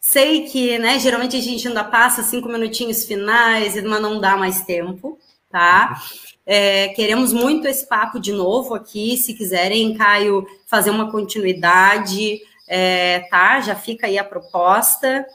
[0.00, 4.62] sei que, né, geralmente a gente ainda passa cinco minutinhos finais, mas não dá mais
[4.62, 5.18] tempo
[5.50, 6.00] tá?
[6.44, 9.16] É, queremos muito esse papo de novo aqui.
[9.16, 13.60] Se quiserem, Caio, fazer uma continuidade, é, tá?
[13.60, 15.26] Já fica aí a proposta.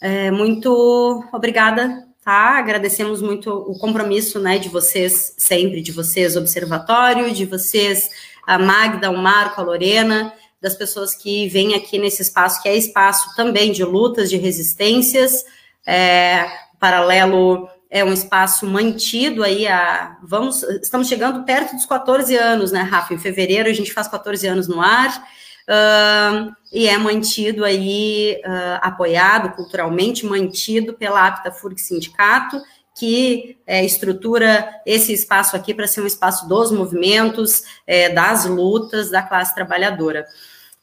[0.00, 2.58] É, muito obrigada, tá?
[2.58, 8.10] Agradecemos muito o compromisso, né, de vocês sempre, de vocês, observatório, de vocês,
[8.46, 12.76] a Magda, o Marco, a Lorena, das pessoas que vêm aqui nesse espaço, que é
[12.76, 15.44] espaço também de lutas, de resistências,
[15.86, 16.46] é,
[16.80, 22.82] paralelo é um espaço mantido aí a vamos estamos chegando perto dos 14 anos, né,
[22.82, 23.14] Rafa?
[23.14, 25.24] Em fevereiro a gente faz 14 anos no ar.
[25.66, 32.60] Uh, e é mantido aí, uh, apoiado culturalmente, mantido pela Apta FURG Sindicato,
[32.98, 39.08] que é, estrutura esse espaço aqui para ser um espaço dos movimentos, é, das lutas
[39.08, 40.26] da classe trabalhadora.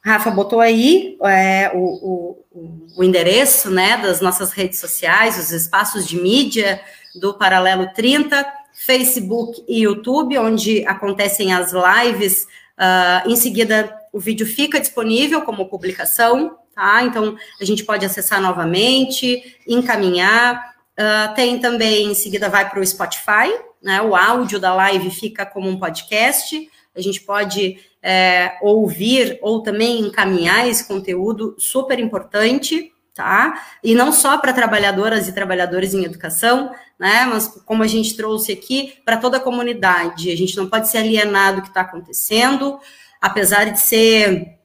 [0.04, 6.08] Rafa botou aí é, o, o, o, endereço né, das nossas redes sociais, os espaços
[6.08, 6.82] de mídia
[7.16, 12.48] do Paralelo 30, Facebook e YouTube, onde acontecem as lives.
[12.78, 17.04] Uh, em seguida, o vídeo fica disponível como publicação, tá?
[17.04, 20.74] Então, a gente pode acessar novamente, encaminhar.
[21.00, 24.02] Uh, tem também, em seguida, vai para o Spotify, né?
[24.02, 26.70] O áudio da live fica como um podcast.
[26.96, 33.66] A gente pode é, ouvir ou também encaminhar esse conteúdo super importante, tá?
[33.84, 36.72] E não só para trabalhadoras e trabalhadores em educação,
[37.02, 37.26] né?
[37.26, 40.32] Mas como a gente trouxe aqui, para toda a comunidade.
[40.32, 42.80] A gente não pode ser alienado do que está acontecendo,
[43.20, 44.60] apesar de ser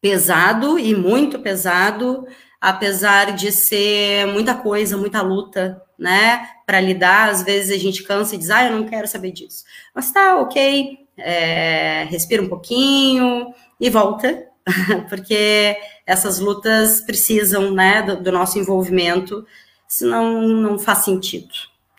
[0.00, 2.26] pesado e muito pesado,
[2.60, 6.44] apesar de ser muita coisa, muita luta, né?
[6.66, 9.62] Para lidar, às vezes a gente cansa e diz, ah, eu não quero saber disso.
[9.94, 14.44] Mas tá, ok, é, respira um pouquinho e volta,
[15.08, 19.46] porque essas lutas precisam, né, do, do nosso envolvimento,
[19.90, 21.52] senão não faz sentido,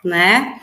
[0.03, 0.59] né?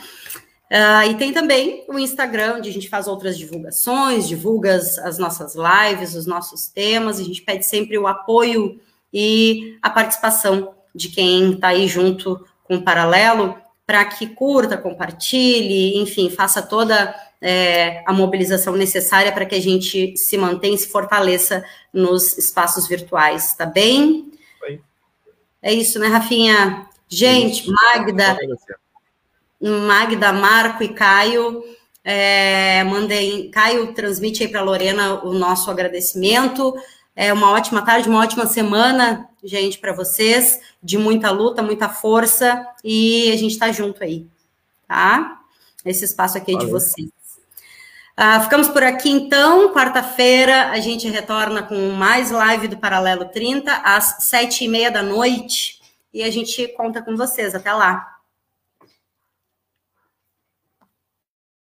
[0.71, 5.55] Uh, e tem também o Instagram, onde a gente faz outras divulgações, divulga as nossas
[5.55, 8.81] lives, os nossos temas, a gente pede sempre o apoio
[9.13, 13.57] e a participação de quem está aí junto com o Paralelo,
[13.87, 20.17] para que curta, compartilhe, enfim, faça toda é, a mobilização necessária para que a gente
[20.17, 24.31] se mantenha e se fortaleça nos espaços virtuais, tá bem?
[24.63, 24.81] Oi.
[25.63, 26.89] É isso, né, Rafinha?
[27.09, 28.37] Gente, Magda,
[29.61, 31.65] Magda, Marco e Caio,
[32.05, 36.75] é, mandei, Caio transmite aí para Lorena o nosso agradecimento.
[37.17, 42.65] É uma ótima tarde, uma ótima semana, gente, para vocês, de muita luta, muita força,
[42.85, 44.27] e a gente está junto aí,
[44.87, 45.41] tá?
[45.85, 47.09] Esse espaço aqui é de vocês.
[48.19, 49.73] Uh, ficamos por aqui então.
[49.73, 55.03] Quarta-feira a gente retorna com mais live do Paralelo 30, às sete e meia da
[55.03, 55.78] noite.
[56.13, 57.55] E a gente conta com vocês.
[57.55, 58.18] Até lá.